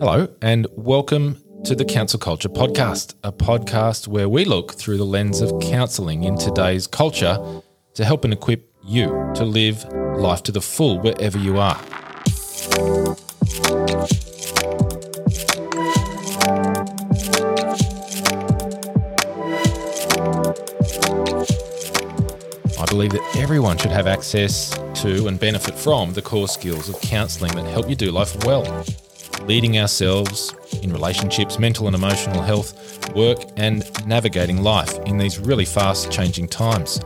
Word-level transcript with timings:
Hello, 0.00 0.28
and 0.40 0.66
welcome 0.76 1.36
to 1.64 1.74
the 1.74 1.84
Counsel 1.84 2.18
Culture 2.18 2.48
Podcast, 2.48 3.16
a 3.22 3.30
podcast 3.30 4.08
where 4.08 4.30
we 4.30 4.46
look 4.46 4.72
through 4.72 4.96
the 4.96 5.04
lens 5.04 5.42
of 5.42 5.60
counselling 5.60 6.24
in 6.24 6.38
today's 6.38 6.86
culture 6.86 7.60
to 7.92 8.04
help 8.06 8.24
and 8.24 8.32
equip 8.32 8.72
you 8.82 9.08
to 9.34 9.44
live 9.44 9.84
life 10.16 10.42
to 10.44 10.52
the 10.52 10.60
full 10.62 10.98
wherever 11.00 11.36
you 11.36 11.58
are. 11.58 11.78
I 22.78 22.86
believe 22.88 23.10
that 23.10 23.36
everyone 23.36 23.76
should 23.76 23.90
have 23.90 24.06
access 24.06 24.70
to 25.02 25.26
and 25.26 25.38
benefit 25.38 25.74
from 25.74 26.14
the 26.14 26.22
core 26.22 26.48
skills 26.48 26.88
of 26.88 26.98
counselling 27.02 27.54
that 27.54 27.66
help 27.66 27.90
you 27.90 27.96
do 27.96 28.10
life 28.10 28.42
well. 28.46 28.64
Leading 29.50 29.80
ourselves 29.80 30.54
in 30.80 30.92
relationships, 30.92 31.58
mental 31.58 31.88
and 31.88 31.96
emotional 31.96 32.40
health, 32.40 33.12
work, 33.16 33.38
and 33.56 33.82
navigating 34.06 34.62
life 34.62 34.96
in 35.06 35.18
these 35.18 35.40
really 35.40 35.64
fast 35.64 36.08
changing 36.12 36.46
times. 36.46 37.00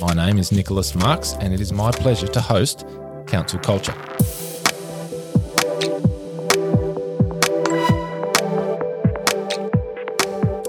My 0.00 0.12
name 0.12 0.38
is 0.38 0.50
Nicholas 0.50 0.96
Marks, 0.96 1.34
and 1.34 1.54
it 1.54 1.60
is 1.60 1.72
my 1.72 1.92
pleasure 1.92 2.26
to 2.26 2.40
host 2.40 2.84
Counsel 3.28 3.60
Culture. 3.60 3.92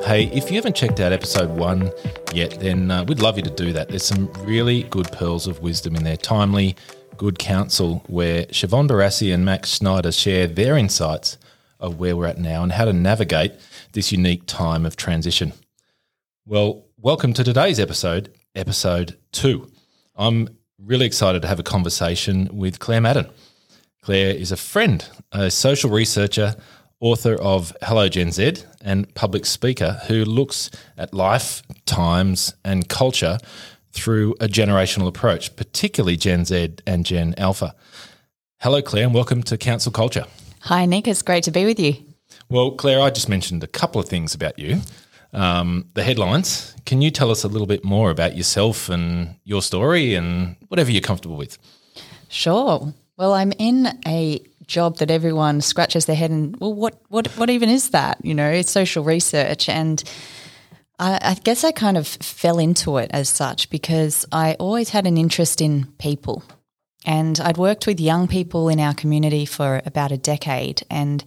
Hey, 0.05 0.29
if 0.31 0.51
you 0.51 0.57
haven't 0.57 0.75
checked 0.75 0.99
out 0.99 1.11
episode 1.11 1.49
one 1.57 1.91
yet, 2.35 2.59
then 2.59 2.91
uh, 2.91 3.03
we'd 3.03 3.19
love 3.19 3.37
you 3.37 3.43
to 3.43 3.49
do 3.49 3.73
that. 3.73 3.89
There's 3.89 4.05
some 4.05 4.31
really 4.43 4.83
good 4.83 5.11
pearls 5.11 5.47
of 5.47 5.59
wisdom 5.61 5.95
in 5.95 6.03
there, 6.03 6.17
timely, 6.17 6.75
good 7.17 7.39
counsel, 7.39 8.03
where 8.07 8.43
Siobhan 8.47 8.87
Barassi 8.87 9.33
and 9.33 9.45
Max 9.45 9.69
Schneider 9.69 10.11
share 10.11 10.47
their 10.47 10.77
insights 10.77 11.37
of 11.79 11.99
where 11.99 12.15
we're 12.15 12.25
at 12.25 12.37
now 12.37 12.63
and 12.63 12.71
how 12.71 12.85
to 12.85 12.93
navigate 12.93 13.53
this 13.93 14.11
unique 14.11 14.45
time 14.45 14.85
of 14.85 14.95
transition. 14.95 15.53
Well, 16.45 16.85
welcome 16.97 17.33
to 17.33 17.43
today's 17.43 17.79
episode, 17.79 18.33
episode 18.55 19.17
two. 19.31 19.71
I'm 20.15 20.49
really 20.77 21.05
excited 21.05 21.41
to 21.41 21.47
have 21.47 21.59
a 21.59 21.63
conversation 21.63 22.49
with 22.51 22.79
Claire 22.79 23.01
Madden. 23.01 23.29
Claire 24.01 24.35
is 24.35 24.51
a 24.51 24.57
friend, 24.57 25.07
a 25.31 25.49
social 25.49 25.89
researcher, 25.89 26.55
author 26.99 27.35
of 27.35 27.75
Hello 27.81 28.07
Gen 28.09 28.31
Z, 28.31 28.63
and 28.81 29.13
public 29.15 29.45
speaker 29.45 30.01
who 30.07 30.23
looks 30.25 30.69
at 30.97 31.13
life, 31.13 31.63
times, 31.85 32.53
and 32.63 32.87
culture 32.87 33.37
through 33.95 34.35
a 34.41 34.47
generational 34.47 35.07
approach, 35.07 35.55
particularly 35.55 36.17
Gen 36.17 36.43
Z 36.45 36.75
and 36.85 37.05
Gen 37.05 37.33
Alpha. 37.37 37.73
Hello, 38.59 38.81
Claire, 38.81 39.05
and 39.05 39.13
welcome 39.13 39.41
to 39.43 39.57
Counsel 39.57 39.91
Culture. 39.91 40.25
Hi, 40.61 40.85
Nick. 40.85 41.07
It's 41.07 41.21
great 41.21 41.45
to 41.45 41.51
be 41.51 41.65
with 41.65 41.79
you. 41.79 41.95
Well, 42.49 42.71
Claire, 42.71 43.01
I 43.01 43.09
just 43.09 43.29
mentioned 43.29 43.63
a 43.63 43.67
couple 43.67 44.01
of 44.01 44.09
things 44.09 44.35
about 44.35 44.59
you. 44.59 44.81
Um, 45.33 45.89
the 45.93 46.03
headlines. 46.03 46.75
Can 46.85 47.01
you 47.01 47.09
tell 47.09 47.31
us 47.31 47.43
a 47.43 47.47
little 47.47 47.67
bit 47.67 47.83
more 47.83 48.09
about 48.11 48.35
yourself 48.35 48.89
and 48.89 49.35
your 49.43 49.61
story 49.61 50.13
and 50.15 50.55
whatever 50.67 50.91
you're 50.91 51.01
comfortable 51.01 51.37
with? 51.37 51.57
Sure. 52.29 52.93
Well, 53.17 53.33
I'm 53.33 53.53
in 53.57 53.87
a 54.05 54.41
job 54.67 54.97
that 54.97 55.11
everyone 55.11 55.61
scratches 55.61 56.05
their 56.05 56.15
head 56.15 56.31
and, 56.31 56.57
well, 56.57 56.73
what, 56.73 57.01
what, 57.09 57.27
what 57.37 57.49
even 57.49 57.69
is 57.69 57.91
that? 57.91 58.17
You 58.23 58.33
know, 58.33 58.49
it's 58.49 58.71
social 58.71 59.03
research. 59.03 59.69
And 59.69 60.03
I, 60.99 61.19
I 61.21 61.33
guess 61.35 61.63
I 61.63 61.71
kind 61.71 61.97
of 61.97 62.07
fell 62.07 62.59
into 62.59 62.97
it 62.97 63.09
as 63.13 63.29
such 63.29 63.69
because 63.69 64.25
I 64.31 64.55
always 64.55 64.89
had 64.89 65.07
an 65.07 65.17
interest 65.17 65.61
in 65.61 65.87
people. 65.97 66.43
And 67.05 67.39
I'd 67.39 67.57
worked 67.57 67.85
with 67.85 67.99
young 67.99 68.27
people 68.27 68.67
in 68.69 68.79
our 68.79 68.93
community 68.93 69.45
for 69.45 69.81
about 69.85 70.11
a 70.11 70.17
decade 70.17 70.83
and 70.89 71.23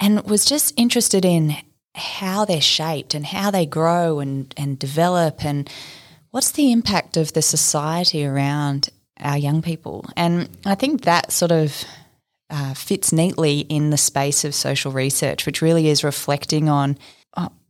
and 0.00 0.22
was 0.22 0.44
just 0.44 0.72
interested 0.76 1.24
in 1.24 1.56
how 1.94 2.44
they're 2.44 2.60
shaped 2.60 3.14
and 3.14 3.26
how 3.26 3.50
they 3.50 3.66
grow 3.66 4.20
and, 4.20 4.54
and 4.56 4.78
develop 4.78 5.44
and 5.44 5.68
what's 6.30 6.52
the 6.52 6.70
impact 6.70 7.16
of 7.16 7.32
the 7.32 7.42
society 7.42 8.24
around 8.24 8.90
our 9.18 9.36
young 9.36 9.60
people. 9.60 10.08
And 10.16 10.48
I 10.64 10.76
think 10.76 11.02
that 11.02 11.32
sort 11.32 11.50
of 11.50 11.84
uh, 12.50 12.74
fits 12.74 13.12
neatly 13.12 13.60
in 13.60 13.90
the 13.90 13.96
space 13.96 14.44
of 14.44 14.54
social 14.54 14.92
research, 14.92 15.44
which 15.44 15.60
really 15.60 15.88
is 15.88 16.04
reflecting 16.04 16.68
on 16.68 16.96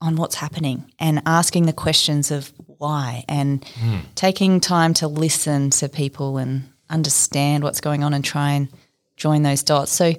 on 0.01 0.17
what's 0.17 0.37
happening 0.37 0.91
and 0.99 1.23
asking 1.27 1.67
the 1.67 1.73
questions 1.73 2.31
of 2.31 2.53
why 2.67 3.25
and 3.29 3.63
mm. 3.63 4.01
taking 4.15 4.61
time 4.61 4.95
to 4.95 5.09
listen 5.09 5.71
to 5.71 5.89
people 5.89 6.39
and 6.39 6.63
understand 6.89 7.65
what's 7.65 7.81
going 7.81 8.05
on 8.05 8.15
and 8.15 8.25
try 8.25 8.53
and 8.53 8.69
join 9.17 9.43
those 9.43 9.63
dots. 9.63 9.93
So 9.93 10.15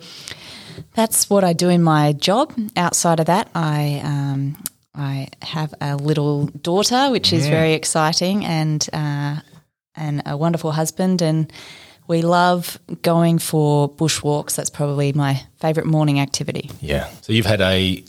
that's 0.94 1.30
what 1.30 1.44
I 1.44 1.54
do 1.54 1.70
in 1.70 1.82
my 1.82 2.14
job. 2.14 2.54
Outside 2.76 3.20
of 3.20 3.28
that, 3.28 3.50
I 3.56 4.02
um, 4.04 4.58
I 4.94 5.30
have 5.42 5.74
a 5.82 5.96
little 5.96 6.48
daughter, 6.48 7.10
which 7.10 7.32
yeah. 7.32 7.40
is 7.40 7.48
very 7.48 7.74
exciting, 7.74 8.46
and 8.46 8.88
uh, 8.92 9.38
and 9.96 10.22
a 10.26 10.36
wonderful 10.36 10.72
husband, 10.72 11.22
and 11.22 11.52
we 12.08 12.22
love 12.22 12.80
going 13.02 13.40
for 13.40 13.90
bushwalks. 13.90 14.56
That's 14.56 14.70
probably 14.70 15.14
my 15.14 15.42
favourite 15.60 15.88
morning 15.88 16.20
activity. 16.20 16.70
Yeah. 16.82 17.08
So 17.22 17.34
you've 17.34 17.46
had 17.46 17.62
a 17.62 18.04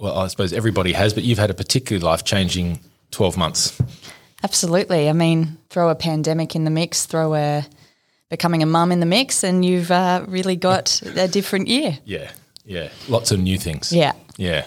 well, 0.00 0.18
I 0.18 0.26
suppose 0.28 0.52
everybody 0.52 0.92
has, 0.92 1.14
but 1.14 1.24
you've 1.24 1.38
had 1.38 1.50
a 1.50 1.54
particularly 1.54 2.04
life 2.04 2.24
changing 2.24 2.80
twelve 3.10 3.36
months. 3.36 3.80
Absolutely. 4.42 5.08
I 5.08 5.12
mean, 5.12 5.58
throw 5.68 5.88
a 5.88 5.94
pandemic 5.94 6.54
in 6.54 6.64
the 6.64 6.70
mix, 6.70 7.06
throw 7.06 7.34
a 7.34 7.66
becoming 8.30 8.62
a 8.62 8.66
mum 8.66 8.92
in 8.92 9.00
the 9.00 9.06
mix, 9.06 9.42
and 9.42 9.64
you've 9.64 9.90
uh, 9.90 10.24
really 10.28 10.56
got 10.56 11.00
a 11.02 11.28
different 11.28 11.68
year. 11.68 11.98
Yeah, 12.04 12.30
yeah, 12.64 12.90
lots 13.08 13.30
of 13.32 13.40
new 13.40 13.58
things. 13.58 13.92
Yeah, 13.92 14.12
yeah. 14.36 14.66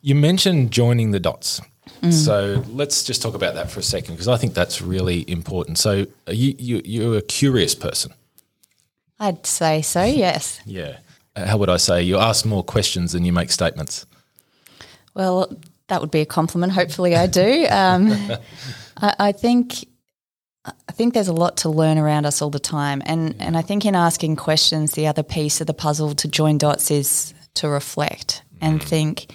You 0.00 0.14
mentioned 0.14 0.70
joining 0.70 1.10
the 1.10 1.20
dots. 1.20 1.60
Mm. 2.02 2.12
So 2.12 2.64
let's 2.68 3.02
just 3.02 3.22
talk 3.22 3.34
about 3.34 3.54
that 3.54 3.70
for 3.70 3.80
a 3.80 3.82
second 3.82 4.14
because 4.14 4.28
I 4.28 4.36
think 4.36 4.54
that's 4.54 4.80
really 4.82 5.28
important. 5.30 5.78
So 5.78 6.06
you, 6.28 6.54
you 6.58 6.82
you're 6.84 7.18
a 7.18 7.22
curious 7.22 7.74
person. 7.74 8.12
I'd 9.18 9.46
say 9.46 9.82
so. 9.82 10.04
Yes. 10.04 10.60
yeah. 10.66 10.98
How 11.34 11.56
would 11.56 11.70
I 11.70 11.78
say? 11.78 12.02
You 12.02 12.18
ask 12.18 12.44
more 12.44 12.62
questions 12.62 13.12
than 13.12 13.24
you 13.24 13.32
make 13.32 13.50
statements. 13.50 14.06
Well, 15.16 15.50
that 15.88 16.00
would 16.00 16.10
be 16.10 16.20
a 16.20 16.26
compliment. 16.26 16.72
Hopefully, 16.72 17.16
I 17.16 17.26
do. 17.26 17.66
Um, 17.70 18.12
I, 18.98 19.14
I 19.18 19.32
think 19.32 19.86
I 20.88 20.92
think 20.92 21.14
there's 21.14 21.28
a 21.28 21.32
lot 21.32 21.58
to 21.58 21.68
learn 21.68 21.98
around 21.98 22.26
us 22.26 22.42
all 22.42 22.50
the 22.50 22.58
time. 22.58 23.02
And, 23.06 23.36
and 23.38 23.56
I 23.56 23.62
think 23.62 23.84
in 23.84 23.94
asking 23.94 24.36
questions, 24.36 24.92
the 24.92 25.06
other 25.06 25.22
piece 25.22 25.60
of 25.60 25.66
the 25.66 25.74
puzzle 25.74 26.14
to 26.16 26.28
join 26.28 26.58
dots 26.58 26.90
is 26.90 27.34
to 27.54 27.68
reflect 27.68 28.42
and 28.60 28.80
mm. 28.80 28.84
think, 28.84 29.32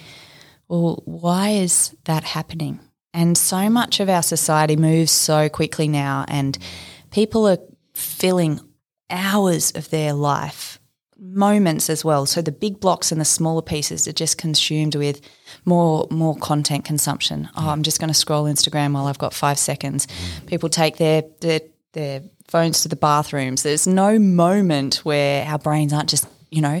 well, 0.68 1.02
why 1.04 1.50
is 1.50 1.96
that 2.04 2.24
happening? 2.24 2.80
And 3.14 3.36
so 3.36 3.68
much 3.70 4.00
of 4.00 4.08
our 4.08 4.22
society 4.22 4.76
moves 4.76 5.12
so 5.12 5.48
quickly 5.48 5.88
now, 5.88 6.24
and 6.28 6.56
people 7.10 7.46
are 7.46 7.58
filling 7.94 8.60
hours 9.10 9.72
of 9.72 9.90
their 9.90 10.14
life 10.14 10.78
moments 11.22 11.88
as 11.88 12.04
well. 12.04 12.26
So 12.26 12.42
the 12.42 12.52
big 12.52 12.80
blocks 12.80 13.12
and 13.12 13.20
the 13.20 13.24
smaller 13.24 13.62
pieces 13.62 14.08
are 14.08 14.12
just 14.12 14.36
consumed 14.38 14.96
with 14.96 15.20
more 15.64 16.08
more 16.10 16.36
content 16.36 16.84
consumption. 16.84 17.48
Oh, 17.56 17.68
I'm 17.68 17.84
just 17.84 18.00
going 18.00 18.08
to 18.08 18.14
scroll 18.14 18.44
Instagram 18.44 18.92
while 18.94 19.06
I've 19.06 19.18
got 19.18 19.32
five 19.32 19.58
seconds. 19.58 20.06
Mm. 20.06 20.46
People 20.46 20.68
take 20.68 20.96
their, 20.96 21.22
their 21.40 21.60
their 21.92 22.22
phones 22.48 22.82
to 22.82 22.88
the 22.88 22.96
bathrooms. 22.96 23.62
There's 23.62 23.86
no 23.86 24.18
moment 24.18 24.96
where 24.96 25.46
our 25.46 25.58
brains 25.58 25.92
aren't 25.92 26.10
just 26.10 26.26
you 26.50 26.60
know 26.60 26.80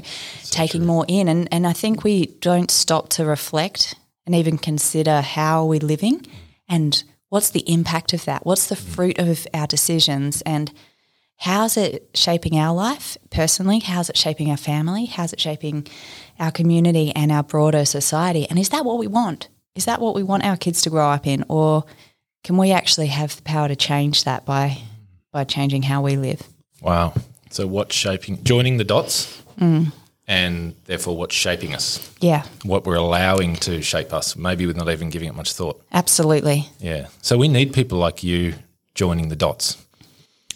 taking 0.50 0.80
true. 0.80 0.88
more 0.88 1.04
in, 1.06 1.28
and 1.28 1.48
and 1.52 1.66
I 1.66 1.72
think 1.72 2.02
we 2.02 2.26
don't 2.40 2.70
stop 2.70 3.10
to 3.10 3.24
reflect 3.24 3.94
and 4.26 4.34
even 4.34 4.58
consider 4.58 5.20
how 5.20 5.64
we're 5.64 5.80
living 5.80 6.26
and 6.68 7.02
what's 7.28 7.50
the 7.50 7.68
impact 7.72 8.12
of 8.12 8.24
that. 8.24 8.44
What's 8.44 8.68
the 8.68 8.76
fruit 8.76 9.18
of 9.18 9.46
our 9.54 9.66
decisions 9.66 10.42
and 10.42 10.72
how's 11.42 11.76
it 11.76 12.08
shaping 12.14 12.56
our 12.56 12.72
life 12.72 13.18
personally? 13.30 13.80
How's 13.80 14.08
it 14.08 14.16
shaping 14.16 14.48
our 14.48 14.56
family? 14.56 15.06
How's 15.06 15.32
it 15.32 15.40
shaping 15.40 15.88
our 16.38 16.52
community 16.52 17.10
and 17.16 17.32
our 17.32 17.42
broader 17.42 17.84
society? 17.84 18.46
And 18.48 18.60
is 18.60 18.68
that 18.68 18.84
what 18.84 18.98
we 18.98 19.08
want? 19.08 19.48
Is 19.74 19.86
that 19.86 20.00
what 20.00 20.14
we 20.14 20.22
want 20.22 20.44
our 20.44 20.56
kids 20.56 20.82
to 20.82 20.90
grow 20.90 21.10
up 21.10 21.26
in? 21.26 21.44
Or 21.48 21.84
can 22.44 22.56
we 22.58 22.70
actually 22.70 23.08
have 23.08 23.34
the 23.34 23.42
power 23.42 23.66
to 23.66 23.74
change 23.74 24.22
that 24.22 24.46
by 24.46 24.78
by 25.32 25.42
changing 25.42 25.82
how 25.82 26.00
we 26.00 26.16
live? 26.16 26.42
Wow. 26.80 27.12
So 27.50 27.66
what's 27.66 27.96
shaping 27.96 28.44
joining 28.44 28.76
the 28.76 28.84
dots? 28.84 29.42
Mm. 29.58 29.92
And 30.28 30.76
therefore 30.84 31.16
what's 31.16 31.34
shaping 31.34 31.74
us? 31.74 32.08
Yeah. 32.20 32.44
What 32.62 32.86
we're 32.86 32.94
allowing 32.94 33.56
to 33.56 33.82
shape 33.82 34.12
us, 34.12 34.36
maybe 34.36 34.64
with 34.66 34.76
not 34.76 34.88
even 34.90 35.10
giving 35.10 35.28
it 35.28 35.34
much 35.34 35.54
thought. 35.54 35.82
Absolutely. 35.92 36.68
Yeah. 36.78 37.08
So 37.20 37.36
we 37.36 37.48
need 37.48 37.72
people 37.72 37.98
like 37.98 38.22
you 38.22 38.54
joining 38.94 39.28
the 39.28 39.36
dots. 39.36 39.84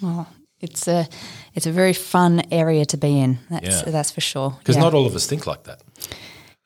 Oh, 0.01 0.29
it's 0.61 0.89
a 0.89 1.09
it's 1.55 1.67
a 1.67 1.73
very 1.73 1.93
fun 1.93 2.43
area 2.51 2.85
to 2.87 2.97
be 2.97 3.19
in. 3.19 3.39
That's 3.51 3.83
yeah. 3.83 3.91
that's 3.91 4.11
for 4.11 4.21
sure. 4.21 4.57
Because 4.59 4.77
yeah. 4.77 4.83
not 4.83 4.95
all 4.95 5.07
of 5.07 5.15
us 5.15 5.27
think 5.27 5.47
like 5.47 5.65
that. 5.65 5.83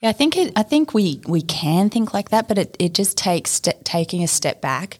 Yeah, 0.01 0.09
I 0.09 0.13
think 0.13 0.37
it, 0.37 0.53
I 0.57 0.63
think 0.63 0.95
we 0.95 1.21
we 1.27 1.43
can 1.43 1.91
think 1.91 2.15
like 2.15 2.31
that, 2.31 2.49
but 2.49 2.59
it, 2.59 2.77
it 2.79 2.95
just 2.95 3.17
takes 3.19 3.51
st- 3.53 3.85
taking 3.85 4.23
a 4.23 4.29
step 4.29 4.61
back 4.61 4.99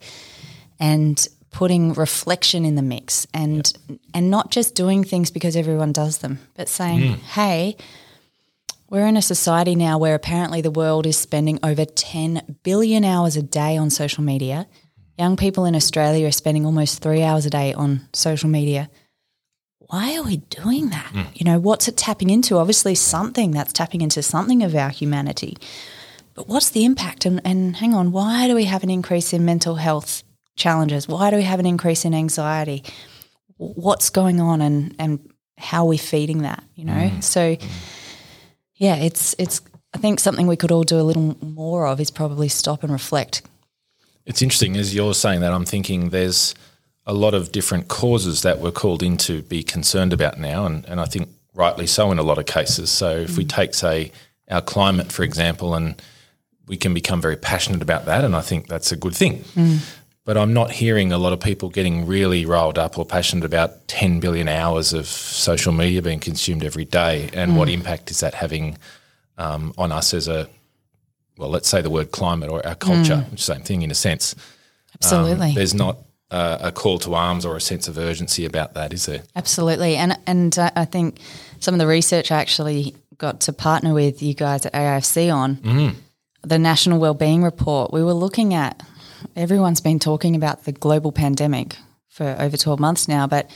and 0.79 1.27
putting 1.51 1.95
reflection 1.95 2.65
in 2.65 2.75
the 2.77 2.83
mix 2.83 3.27
and 3.33 3.73
yep. 3.89 3.99
and 4.15 4.31
not 4.31 4.51
just 4.51 4.75
doing 4.75 5.05
things 5.05 5.31
because 5.31 5.57
everyone 5.57 5.93
does 5.93 6.19
them, 6.19 6.39
but 6.55 6.69
saying, 6.69 7.01
mm. 7.01 7.19
"Hey, 7.19 7.77
We're 8.91 9.07
in 9.07 9.17
a 9.17 9.23
society 9.23 9.77
now 9.77 9.99
where 9.99 10.17
apparently 10.17 10.63
the 10.63 10.71
world 10.71 11.07
is 11.07 11.17
spending 11.17 11.61
over 11.63 11.85
10 11.85 12.57
billion 12.65 13.05
hours 13.05 13.37
a 13.37 13.43
day 13.43 13.77
on 13.77 13.89
social 13.89 14.25
media. 14.25 14.67
Young 15.21 15.37
people 15.37 15.67
in 15.67 15.77
Australia 15.77 16.27
are 16.27 16.33
spending 16.33 16.65
almost 16.65 17.03
three 17.03 17.23
hours 17.23 17.45
a 17.45 17.51
day 17.51 17.75
on 17.75 18.09
social 18.15 18.49
media. 18.49 18.89
Why 19.77 20.17
are 20.17 20.23
we 20.23 20.39
doing 20.39 20.89
that? 20.89 21.11
Hmm. 21.13 21.25
You 21.35 21.45
know, 21.45 21.59
what's 21.59 21.89
it 21.89 21.99
tapping 21.99 22.31
into? 22.31 22.57
Obviously, 22.57 22.95
something 22.95 23.51
that's 23.51 23.75
tapping 23.75 24.01
into 24.01 24.23
something 24.23 24.63
of 24.63 24.75
our 24.75 24.89
humanity. 24.89 25.59
But 26.33 26.49
what's 26.49 26.71
the 26.71 26.87
impact? 26.87 27.27
And, 27.27 27.39
and 27.45 27.77
hang 27.77 27.93
on, 27.93 28.13
why 28.13 28.47
do 28.49 28.55
we 28.55 28.65
have 28.65 28.83
an 28.83 28.89
increase 28.89 29.35
in 29.35 29.45
mental 29.45 29.75
health 29.75 30.23
challenges? 30.57 31.07
Why 31.07 31.29
do 31.29 31.37
we 31.37 31.43
have 31.43 31.61
an 31.61 31.67
increase 31.67 32.07
in 32.07 32.15
anxiety? 32.15 32.83
What's 33.59 34.09
going 34.09 34.41
on 34.41 34.63
and, 34.63 34.97
and 34.99 35.31
how 35.59 35.83
are 35.83 35.89
we 35.89 35.99
feeding 35.99 36.43
that? 36.43 36.65
You 36.77 36.87
know? 36.87 37.13
So, 37.21 37.59
yeah, 38.77 38.95
it's, 38.97 39.35
it's, 39.39 39.61
I 39.93 39.99
think 39.99 40.19
something 40.19 40.47
we 40.47 40.57
could 40.57 40.73
all 40.73 40.83
do 40.83 40.99
a 40.99 41.03
little 41.03 41.37
more 41.43 41.87
of 41.87 42.01
is 42.01 42.11
probably 42.11 42.49
stop 42.49 42.83
and 42.83 42.91
reflect. 42.91 43.43
It's 44.27 44.43
interesting 44.43 44.77
as 44.77 44.95
you're 44.95 45.15
saying 45.15 45.41
that. 45.41 45.53
I'm 45.53 45.65
thinking 45.65 46.11
there's 46.11 46.55
a 47.07 47.15
lot 47.15 47.35
of 47.35 47.53
different 47.53 47.89
causes 47.89 48.43
that 48.43 48.61
we're 48.61 48.71
called 48.71 49.03
in 49.03 49.17
to 49.17 49.43
be 49.43 49.63
concerned 49.63 50.13
about 50.13 50.39
now, 50.39 50.67
and, 50.67 50.85
and 50.87 51.01
I 51.01 51.07
think 51.07 51.29
rightly 51.55 51.87
so 51.87 52.13
in 52.13 52.19
a 52.19 52.23
lot 52.23 52.39
of 52.39 52.47
cases. 52.47 52.91
So 52.91 53.11
if 53.17 53.37
we 53.37 53.45
mm. 53.45 53.49
take, 53.49 53.75
say, 53.75 54.13
our 54.51 54.61
climate, 54.61 55.11
for 55.11 55.23
example, 55.23 55.75
and 55.75 56.01
we 56.67 56.77
can 56.77 56.95
become 56.95 57.21
very 57.21 57.37
passionate 57.37 57.83
about 57.83 58.05
that, 58.07 58.25
and 58.25 58.37
I 58.37 58.43
think 58.43 58.69
that's 58.69 58.93
a 58.93 58.97
good 58.97 59.15
thing. 59.15 59.39
Mm. 59.55 59.79
But 60.25 60.37
I'm 60.37 60.53
not 60.53 60.71
hearing 60.71 61.13
a 61.13 61.19
lot 61.19 61.33
of 61.33 61.41
people 61.41 61.71
getting 61.71 62.07
really 62.07 62.45
riled 62.47 62.79
up 62.79 62.99
or 62.99 63.05
passionate 63.05 63.45
about 63.45 63.89
10 63.89 64.21
billion 64.21 64.49
hours 64.49 64.93
of 64.93 65.07
social 65.07 65.73
media 65.73 66.03
being 66.03 66.21
consumed 66.21 66.63
every 66.63 66.85
day, 66.85 67.31
and 67.33 67.57
what 67.57 67.69
mm. 67.69 67.75
impact 67.75 68.11
is 68.11 68.21
that 68.21 68.35
having 68.35 68.79
um, 69.39 69.73
on 69.79 69.91
us 69.91 70.15
as 70.15 70.29
a 70.29 70.49
well, 71.41 71.49
let's 71.49 71.69
say 71.69 71.81
the 71.81 71.91
word 71.91 72.13
climate 72.13 72.51
or 72.51 72.65
our 72.67 72.75
culture, 72.75 73.27
which 73.31 73.41
is 73.41 73.47
the 73.47 73.55
same 73.55 73.63
thing 73.63 73.83
in 73.83 73.91
a 73.91 73.95
sense. 73.95 74.35
Absolutely. 74.95 75.49
Um, 75.49 75.55
there's 75.55 75.75
not 75.75 75.99
uh, 76.31 76.59
a 76.61 76.71
call 76.71 76.99
to 77.01 77.15
arms 77.15 77.45
or 77.45 77.57
a 77.57 77.61
sense 77.61 77.89
of 77.89 77.99
urgency 77.99 78.45
about 78.45 78.75
that, 78.75 78.93
is 78.93 79.07
there? 79.07 79.23
Absolutely, 79.35 79.97
and 79.97 80.19
and 80.27 80.59
uh, 80.59 80.71
I 80.77 80.85
think 80.85 81.19
some 81.59 81.75
of 81.75 81.79
the 81.79 81.87
research 81.87 82.31
I 82.31 82.41
actually 82.41 82.95
got 83.19 83.41
to 83.43 83.53
partner 83.53 83.93
with 83.95 84.23
you 84.23 84.35
guys 84.35 84.65
at 84.67 84.73
AIFC 84.73 85.35
on 85.35 85.97
the 86.43 86.59
National 86.59 86.99
Wellbeing 86.99 87.43
Report. 87.43 87.93
We 87.93 88.03
were 88.03 88.15
looking 88.15 88.55
at 88.55 88.83
everyone's 89.37 89.81
been 89.81 89.99
talking 89.99 90.37
about 90.37 90.65
the 90.65 90.73
global 90.73 91.11
pandemic 91.11 91.77
for 92.09 92.37
over 92.39 92.57
twelve 92.57 92.81
months 92.81 93.09
now, 93.09 93.27
but 93.27 93.51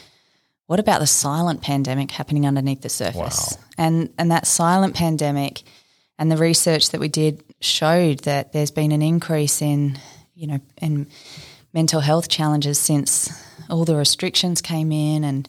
what 0.67 0.81
about 0.81 1.01
the 1.01 1.07
silent 1.07 1.61
pandemic 1.61 2.11
happening 2.11 2.47
underneath 2.47 2.81
the 2.81 2.89
surface? 2.89 3.59
And 3.77 4.11
and 4.19 4.31
that 4.31 4.47
silent 4.47 4.95
pandemic 4.95 5.63
and 6.19 6.31
the 6.31 6.37
research 6.37 6.91
that 6.91 7.01
we 7.01 7.09
did 7.09 7.43
showed 7.61 8.21
that 8.21 8.53
there's 8.53 8.71
been 8.71 8.93
an 8.93 9.03
increase 9.03 9.63
in 9.63 9.99
you 10.35 10.47
know 10.47 10.61
in 10.81 11.07
mental 11.73 12.01
health 12.01 12.29
challenges 12.29 12.79
since 12.79 13.31
all 13.69 13.85
the 13.85 13.97
restrictions 13.97 14.61
came 14.61 14.93
in 14.93 15.25
and 15.25 15.49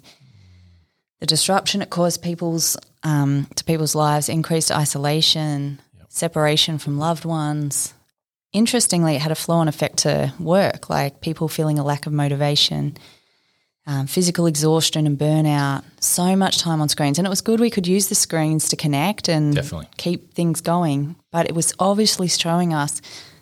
the 1.20 1.26
disruption 1.26 1.82
it 1.82 1.90
caused 1.90 2.22
people's 2.22 2.78
um, 3.04 3.48
to 3.56 3.64
people's 3.64 3.96
lives, 3.96 4.30
increased 4.30 4.72
isolation, 4.72 5.80
separation 6.10 6.80
from 6.80 6.98
loved 6.98 7.24
ones. 7.24 7.94
Interestingly, 8.52 9.16
it 9.16 9.22
had 9.22 9.32
a 9.32 9.36
flow-on 9.36 9.68
effect 9.68 9.98
to 10.00 10.34
work, 10.40 10.90
like 10.90 11.22
people 11.22 11.48
feeling 11.48 11.78
a 11.78 11.84
lack 11.84 12.08
of 12.08 12.14
motivation, 12.14 12.98
um, 13.88 14.08
physical 14.08 14.46
exhaustion 14.48 15.06
and 15.06 15.18
burnout. 15.18 15.84
So 16.00 16.36
much 16.36 16.60
time 16.60 16.82
on 16.82 16.90
screens, 16.90 17.18
and 17.20 17.26
it 17.28 17.30
was 17.30 17.42
good 17.42 17.60
we 17.60 17.70
could 17.70 17.88
use 17.88 18.08
the 18.08 18.16
screens 18.16 18.70
to 18.70 18.76
connect 18.76 19.30
and 19.30 19.54
Definitely. 19.54 19.90
keep 19.98 20.34
things 20.34 20.62
going. 20.62 21.16
But 21.32 21.46
it 21.48 21.56
was 21.56 21.74
obviously 21.80 22.28
showing 22.28 22.74
us 22.74 23.02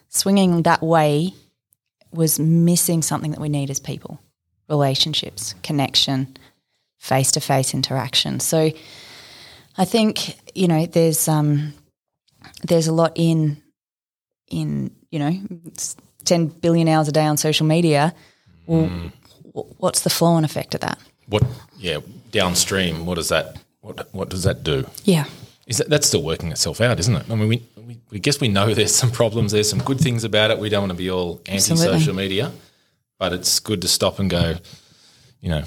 swinging 0.10 0.64
that 0.64 0.82
way 0.84 1.34
was 2.12 2.40
missing 2.40 3.02
something 3.02 3.32
that 3.32 3.40
we 3.42 3.50
need 3.50 3.70
as 3.72 3.80
people 3.80 4.20
relationships, 4.70 5.56
connection, 5.64 6.36
face 6.98 7.32
to 7.34 7.40
face 7.42 7.74
interaction. 7.74 8.40
So 8.40 8.72
I 9.78 9.86
think, 9.86 10.36
you 10.56 10.68
know, 10.68 10.86
there's 10.86 11.28
um 11.28 11.74
there's 12.68 12.88
a 12.88 12.94
lot 12.94 13.14
in 13.16 13.62
in, 14.50 14.92
you 15.10 15.20
know, 15.20 15.34
10 16.26 16.48
billion 16.48 16.88
hours 16.88 17.08
a 17.08 17.12
day 17.12 17.26
on 17.26 17.38
social 17.38 17.66
media. 17.66 18.14
Well, 18.68 18.88
wh- 18.88 19.23
what's 19.54 20.02
the 20.02 20.10
flow 20.10 20.36
and 20.36 20.46
effect 20.46 20.76
of 20.76 20.82
that? 20.82 21.00
What? 21.28 21.44
Yeah, 21.78 22.00
downstream. 22.32 23.06
What 23.06 23.16
does 23.16 23.30
that? 23.30 23.58
What? 23.82 24.14
What 24.14 24.30
does 24.30 24.44
that 24.44 24.64
do? 24.64 24.86
Yeah. 25.04 25.26
Is 25.66 25.78
that 25.78 25.90
that's 25.90 26.08
still 26.08 26.24
working 26.24 26.52
itself 26.52 26.82
out, 26.82 27.00
isn't 27.00 27.16
it? 27.16 27.26
I 27.30 27.36
mean, 27.36 27.48
we, 27.48 27.64
we, 27.78 28.00
we 28.10 28.20
guess 28.20 28.42
we 28.42 28.50
know 28.50 28.74
there's 28.74 28.94
some 28.94 29.12
problems. 29.12 29.52
There's 29.52 29.70
some 29.70 29.80
good 29.80 30.00
things 30.00 30.24
about 30.24 30.52
it. 30.52 30.60
We 30.60 30.70
don't 30.70 30.82
want 30.82 30.92
to 30.92 30.98
be 30.98 31.10
all 31.10 31.42
anti-social 31.46 32.14
media, 32.14 32.52
but 33.18 33.34
it's 33.34 33.60
good 33.60 33.82
to 33.82 33.88
stop 33.88 34.20
and 34.20 34.30
go. 34.30 34.56
You 35.42 35.50
know, 35.50 35.64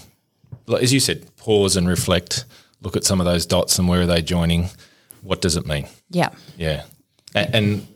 as 0.80 0.92
you 0.92 1.00
said, 1.00 1.34
pause 1.36 1.76
and 1.76 1.88
reflect. 1.88 2.44
Look 2.82 2.96
at 2.96 3.04
some 3.04 3.20
of 3.20 3.26
those 3.26 3.46
dots 3.46 3.78
and 3.78 3.88
where 3.88 4.02
are 4.02 4.06
they 4.06 4.20
joining? 4.22 4.68
What 5.22 5.40
does 5.40 5.56
it 5.56 5.66
mean? 5.66 5.88
Yeah. 6.10 6.28
Yeah, 6.56 6.84
and, 7.34 7.54
and 7.54 7.86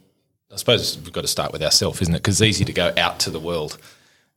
I 0.52 0.56
suppose 0.56 0.98
we've 0.98 1.12
got 1.12 1.20
to 1.20 1.28
start 1.28 1.52
with 1.52 1.62
ourselves, 1.62 2.00
isn't 2.02 2.14
it? 2.14 2.18
Because 2.18 2.40
it's 2.40 2.48
easy 2.48 2.64
to 2.64 2.72
go 2.72 2.92
out 2.96 3.20
to 3.20 3.30
the 3.30 3.38
world 3.38 3.78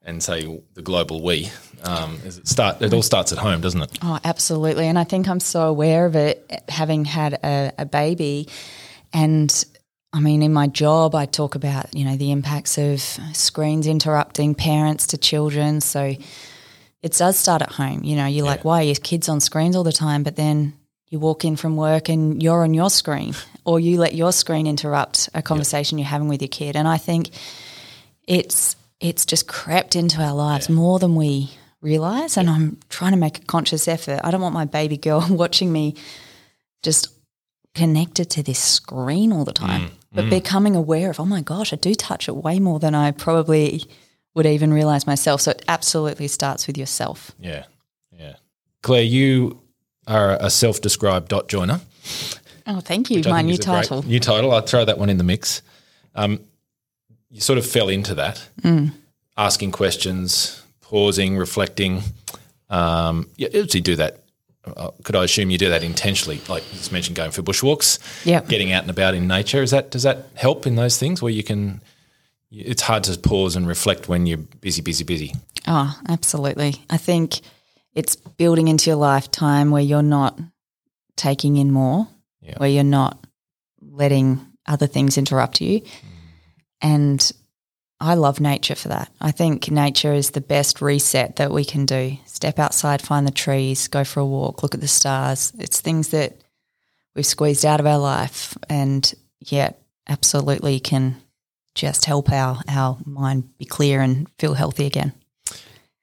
and 0.03 0.21
say 0.21 0.61
the 0.73 0.81
global 0.81 1.23
we. 1.23 1.49
Um, 1.83 2.19
is 2.25 2.37
it 2.37 2.47
start? 2.47 2.81
It 2.81 2.93
all 2.93 3.01
starts 3.01 3.31
at 3.31 3.37
home, 3.37 3.61
doesn't 3.61 3.81
it? 3.81 3.97
Oh, 4.01 4.19
absolutely. 4.23 4.87
And 4.87 4.97
I 4.97 5.03
think 5.03 5.27
I'm 5.27 5.39
so 5.39 5.67
aware 5.67 6.05
of 6.05 6.15
it 6.15 6.63
having 6.69 7.05
had 7.05 7.33
a, 7.33 7.71
a 7.77 7.85
baby. 7.85 8.47
And 9.13 9.65
I 10.11 10.19
mean, 10.19 10.43
in 10.43 10.53
my 10.53 10.67
job, 10.67 11.15
I 11.15 11.25
talk 11.25 11.55
about, 11.55 11.93
you 11.95 12.05
know, 12.05 12.15
the 12.15 12.31
impacts 12.31 12.77
of 12.77 13.01
screens 13.01 13.87
interrupting 13.87 14.55
parents 14.55 15.07
to 15.07 15.17
children. 15.17 15.81
So 15.81 16.15
it 17.01 17.13
does 17.13 17.37
start 17.37 17.61
at 17.61 17.71
home. 17.71 18.03
You 18.03 18.15
know, 18.15 18.25
you're 18.25 18.45
like, 18.45 18.63
why 18.63 18.81
are 18.81 18.85
your 18.85 18.95
kids 18.95 19.27
on 19.27 19.39
screens 19.39 19.75
all 19.75 19.83
the 19.83 19.91
time? 19.91 20.23
But 20.23 20.35
then 20.35 20.73
you 21.09 21.19
walk 21.19 21.45
in 21.45 21.55
from 21.55 21.75
work 21.75 22.09
and 22.09 22.41
you're 22.41 22.63
on 22.63 22.73
your 22.73 22.89
screen, 22.89 23.35
or 23.65 23.79
you 23.79 23.97
let 23.99 24.15
your 24.15 24.31
screen 24.31 24.67
interrupt 24.67 25.29
a 25.33 25.41
conversation 25.41 25.97
you're 25.97 26.07
having 26.07 26.27
with 26.27 26.41
your 26.41 26.49
kid. 26.49 26.75
And 26.75 26.87
I 26.87 26.97
think 26.97 27.29
it's 28.25 28.75
it's 29.03 29.25
just 29.25 29.47
crept 29.47 29.95
into 29.97 30.21
our 30.21 30.33
lives 30.33 30.69
more 30.69 30.97
than 30.97 31.15
we 31.15 31.51
realize. 31.81 32.37
And 32.37 32.49
I'm 32.49 32.77
trying 32.87 33.11
to 33.11 33.17
make 33.17 33.39
a 33.39 33.41
conscious 33.41 33.87
effort. 33.87 34.21
I 34.23 34.31
don't 34.31 34.41
want 34.41 34.53
my 34.53 34.65
baby 34.65 34.95
girl 34.97 35.25
watching 35.29 35.71
me 35.71 35.95
just 36.81 37.09
connected 37.75 38.29
to 38.31 38.43
this 38.43 38.59
screen 38.59 39.33
all 39.33 39.43
the 39.43 39.53
time, 39.53 39.91
but 40.13 40.29
becoming 40.29 40.75
aware 40.75 41.09
of, 41.09 41.19
oh 41.19 41.25
my 41.25 41.41
gosh, 41.41 41.73
I 41.73 41.75
do 41.75 41.93
touch 41.93 42.29
it 42.29 42.35
way 42.35 42.59
more 42.59 42.79
than 42.79 42.95
I 42.95 43.11
probably 43.11 43.83
would 44.35 44.45
even 44.45 44.71
realize 44.71 45.05
myself. 45.05 45.41
So 45.41 45.51
it 45.51 45.63
absolutely 45.67 46.27
starts 46.27 46.65
with 46.67 46.77
yourself. 46.77 47.31
Yeah, 47.39 47.65
yeah. 48.11 48.35
Claire, 48.83 49.03
you 49.03 49.59
are 50.07 50.37
a 50.39 50.49
self-described 50.49 51.27
dot 51.27 51.49
joiner. 51.49 51.81
Oh, 52.67 52.79
thank 52.79 53.09
you. 53.09 53.21
My 53.23 53.41
new 53.41 53.53
is 53.53 53.59
a 53.59 53.63
great 53.63 53.75
title. 53.75 54.03
New 54.03 54.19
title. 54.19 54.53
I'll 54.53 54.61
throw 54.61 54.85
that 54.85 54.97
one 54.97 55.09
in 55.09 55.17
the 55.17 55.23
mix. 55.23 55.61
Um, 56.15 56.39
you 57.33 57.41
sort 57.41 57.57
of 57.59 57.65
fell 57.65 57.89
into 57.89 58.13
that, 58.15 58.47
Mm. 58.61 58.91
asking 59.35 59.71
questions, 59.71 60.61
pausing, 60.81 61.35
reflecting. 61.37 62.03
Um, 62.69 63.27
you 63.37 63.47
obviously 63.47 63.81
do 63.81 63.95
that. 63.97 64.19
Uh, 64.65 64.91
could 65.03 65.15
I 65.17 65.23
assume 65.25 65.49
you 65.49 65.57
do 65.57 65.69
that 65.69 65.83
intentionally? 65.83 66.39
Like 66.47 66.63
you 66.71 66.77
just 66.77 66.91
mentioned, 66.91 67.17
going 67.17 67.31
for 67.31 67.41
bushwalks, 67.41 67.99
Yep. 68.25 68.47
getting 68.47 68.71
out 68.71 68.83
and 68.83 68.89
about 68.91 69.13
in 69.15 69.27
nature. 69.27 69.61
Is 69.61 69.71
that 69.71 69.91
does 69.91 70.03
that 70.03 70.29
help 70.35 70.65
in 70.65 70.75
those 70.75 70.97
things 70.97 71.21
where 71.21 71.31
you 71.33 71.43
can? 71.43 71.81
It's 72.51 72.83
hard 72.83 73.03
to 73.05 73.17
pause 73.17 73.55
and 73.57 73.67
reflect 73.67 74.07
when 74.07 74.25
you're 74.27 74.37
busy, 74.61 74.81
busy, 74.83 75.03
busy. 75.03 75.33
Oh, 75.67 75.97
absolutely. 76.07 76.75
I 76.89 76.97
think 76.97 77.41
it's 77.95 78.15
building 78.15 78.67
into 78.67 78.89
your 78.91 78.97
lifetime 78.97 79.71
where 79.71 79.81
you're 79.81 80.03
not 80.03 80.39
taking 81.17 81.57
in 81.57 81.71
more, 81.71 82.07
Yeah. 82.41 82.57
where 82.57 82.69
you're 82.69 82.83
not 82.83 83.17
letting 83.81 84.39
other 84.67 84.87
things 84.87 85.17
interrupt 85.17 85.61
you. 85.61 85.81
And 86.83 87.31
I 87.99 88.15
love 88.15 88.39
nature 88.41 88.75
for 88.75 88.89
that. 88.89 89.09
I 89.21 89.31
think 89.31 89.71
nature 89.71 90.13
is 90.13 90.31
the 90.31 90.41
best 90.41 90.81
reset 90.81 91.37
that 91.37 91.51
we 91.51 91.63
can 91.63 91.85
do. 91.85 92.17
Step 92.25 92.59
outside, 92.59 93.01
find 93.01 93.25
the 93.25 93.31
trees, 93.31 93.87
go 93.87 94.03
for 94.03 94.19
a 94.19 94.25
walk, 94.25 94.61
look 94.61 94.73
at 94.75 94.81
the 94.81 94.87
stars. 94.87 95.53
It's 95.57 95.79
things 95.79 96.09
that 96.09 96.35
we've 97.15 97.25
squeezed 97.25 97.65
out 97.65 97.79
of 97.79 97.85
our 97.85 97.97
life 97.99 98.57
and 98.69 99.11
yet 99.39 99.79
absolutely 100.09 100.79
can 100.81 101.15
just 101.75 102.05
help 102.05 102.29
our, 102.31 102.59
our 102.67 102.97
mind 103.05 103.57
be 103.57 103.65
clear 103.65 104.01
and 104.01 104.27
feel 104.37 104.53
healthy 104.53 104.85
again. 104.85 105.13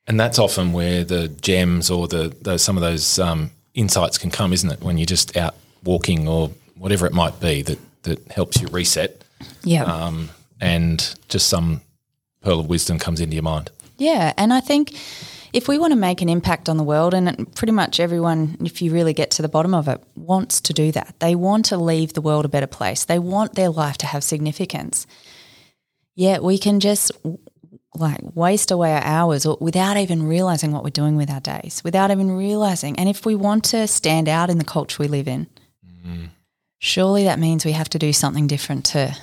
And 0.06 0.18
that's 0.18 0.38
often 0.38 0.72
where 0.72 1.04
the 1.04 1.28
gems 1.28 1.90
or 1.90 2.08
the 2.08 2.34
those, 2.40 2.62
some 2.62 2.76
of 2.76 2.80
those 2.80 3.18
um, 3.18 3.50
insights 3.75 4.18
can 4.18 4.30
come, 4.30 4.52
isn't 4.52 4.70
it? 4.72 4.80
When 4.80 4.96
you're 4.99 5.06
just 5.06 5.37
out 5.37 5.54
walking 5.84 6.26
or 6.26 6.50
whatever 6.76 7.06
it 7.06 7.12
might 7.12 7.38
be 7.38 7.62
that 7.62 7.78
that 8.02 8.26
helps 8.32 8.60
you 8.60 8.66
reset, 8.68 9.22
Yeah. 9.62 9.84
um, 9.84 10.30
and 10.60 11.14
just 11.28 11.48
some 11.48 11.82
pearl 12.42 12.60
of 12.60 12.68
wisdom 12.68 12.98
comes 12.98 13.20
into 13.20 13.34
your 13.34 13.42
mind. 13.42 13.70
Yeah, 13.98 14.32
and 14.36 14.52
I 14.52 14.60
think 14.60 14.94
if 15.52 15.68
we 15.68 15.78
want 15.78 15.92
to 15.92 15.96
make 15.98 16.22
an 16.22 16.28
impact 16.28 16.68
on 16.68 16.76
the 16.76 16.82
world, 16.82 17.12
and 17.12 17.54
pretty 17.54 17.72
much 17.72 18.00
everyone, 18.00 18.56
if 18.64 18.80
you 18.80 18.92
really 18.92 19.12
get 19.12 19.30
to 19.32 19.42
the 19.42 19.48
bottom 19.48 19.74
of 19.74 19.88
it, 19.88 20.02
wants 20.14 20.60
to 20.62 20.72
do 20.72 20.92
that. 20.92 21.14
They 21.18 21.34
want 21.34 21.66
to 21.66 21.76
leave 21.76 22.12
the 22.12 22.20
world 22.20 22.44
a 22.44 22.48
better 22.48 22.66
place. 22.66 23.04
They 23.04 23.18
want 23.18 23.54
their 23.54 23.70
life 23.70 23.98
to 23.98 24.06
have 24.06 24.22
significance. 24.22 25.06
Yet 26.14 26.42
we 26.42 26.58
can 26.58 26.80
just 26.80 27.12
like 27.94 28.20
waste 28.34 28.70
away 28.70 28.92
our 28.92 29.02
hours 29.02 29.46
without 29.60 29.96
even 29.96 30.22
realizing 30.22 30.70
what 30.70 30.84
we're 30.84 30.90
doing 30.90 31.16
with 31.16 31.30
our 31.30 31.40
days, 31.40 31.82
without 31.82 32.10
even 32.10 32.30
realizing. 32.30 32.98
And 32.98 33.08
if 33.08 33.26
we 33.26 33.34
want 33.34 33.64
to 33.64 33.86
stand 33.88 34.28
out 34.28 34.50
in 34.50 34.58
the 34.58 34.64
culture 34.64 35.02
we 35.02 35.08
live 35.08 35.26
in, 35.26 35.48
mm. 36.06 36.28
surely 36.78 37.24
that 37.24 37.40
means 37.40 37.64
we 37.64 37.72
have 37.72 37.90
to 37.90 37.98
do 37.98 38.12
something 38.12 38.46
different 38.46 38.84
to 38.86 39.16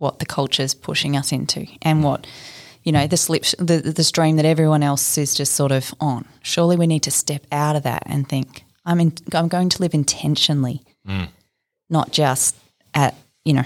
what 0.00 0.18
the 0.18 0.26
culture 0.26 0.62
is 0.62 0.74
pushing 0.74 1.14
us 1.14 1.30
into 1.30 1.66
and 1.82 2.02
what 2.02 2.26
you 2.82 2.90
know 2.90 3.06
the 3.06 3.16
slip 3.16 3.44
the, 3.58 3.92
the 3.94 4.02
stream 4.02 4.36
that 4.36 4.46
everyone 4.46 4.82
else 4.82 5.18
is 5.18 5.34
just 5.34 5.52
sort 5.54 5.72
of 5.72 5.94
on. 6.00 6.24
Surely 6.42 6.76
we 6.76 6.86
need 6.86 7.02
to 7.04 7.10
step 7.10 7.46
out 7.52 7.76
of 7.76 7.82
that 7.84 8.02
and 8.06 8.28
think 8.28 8.64
i'm 8.86 8.98
in, 8.98 9.12
i'm 9.34 9.48
going 9.48 9.68
to 9.68 9.80
live 9.82 9.92
intentionally 9.92 10.82
mm. 11.06 11.28
not 11.90 12.10
just 12.12 12.56
at 12.94 13.14
you 13.44 13.52
know 13.52 13.64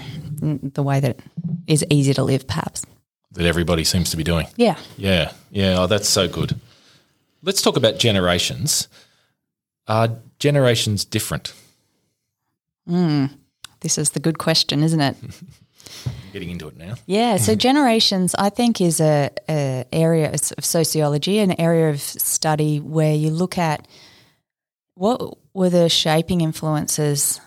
the 0.61 0.83
way 0.83 0.99
that 0.99 1.19
is 1.67 1.85
easy 1.89 2.13
to 2.13 2.23
live 2.23 2.47
perhaps. 2.47 2.85
That 3.31 3.45
everybody 3.45 3.83
seems 3.83 4.11
to 4.11 4.17
be 4.17 4.23
doing. 4.23 4.47
Yeah. 4.55 4.77
Yeah. 4.97 5.31
Yeah. 5.51 5.79
Oh 5.79 5.87
that's 5.87 6.09
so 6.09 6.27
good. 6.27 6.59
Let's 7.43 7.61
talk 7.61 7.77
about 7.77 7.97
generations. 7.97 8.87
Are 9.87 10.09
generations 10.39 11.05
different? 11.05 11.53
Mm, 12.89 13.31
this 13.81 13.97
is 13.97 14.11
the 14.11 14.19
good 14.19 14.37
question 14.37 14.83
isn't 14.83 15.01
it 15.01 15.15
getting 16.35 16.49
into 16.49 16.67
it 16.67 16.75
now. 16.75 16.95
Yeah, 17.05 17.37
so 17.37 17.55
generations, 17.55 18.35
I 18.35 18.49
think, 18.49 18.81
is 18.81 18.99
a, 18.99 19.29
a, 19.47 19.85
area 19.93 20.33
of 20.33 20.65
sociology, 20.65 21.39
an 21.39 21.57
area 21.57 21.89
of 21.89 22.01
study 22.01 22.81
where 22.81 23.15
you 23.15 23.29
look 23.29 23.57
at 23.57 23.87
what 24.95 25.37
were 25.53 25.69
the 25.69 25.87
shaping 25.87 26.41
influences 26.41 27.39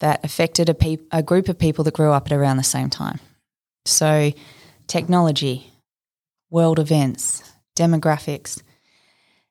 that 0.00 0.24
affected 0.24 0.68
a, 0.68 0.74
pe- 0.74 0.98
a 1.12 1.22
group 1.22 1.48
of 1.48 1.60
people 1.60 1.84
that 1.84 1.94
grew 1.94 2.10
up 2.10 2.26
at 2.26 2.32
around 2.32 2.56
the 2.56 2.64
same 2.64 2.90
time. 2.90 3.20
So, 3.84 4.32
technology, 4.88 5.72
world 6.50 6.80
events, 6.80 7.44
demographics, 7.76 8.60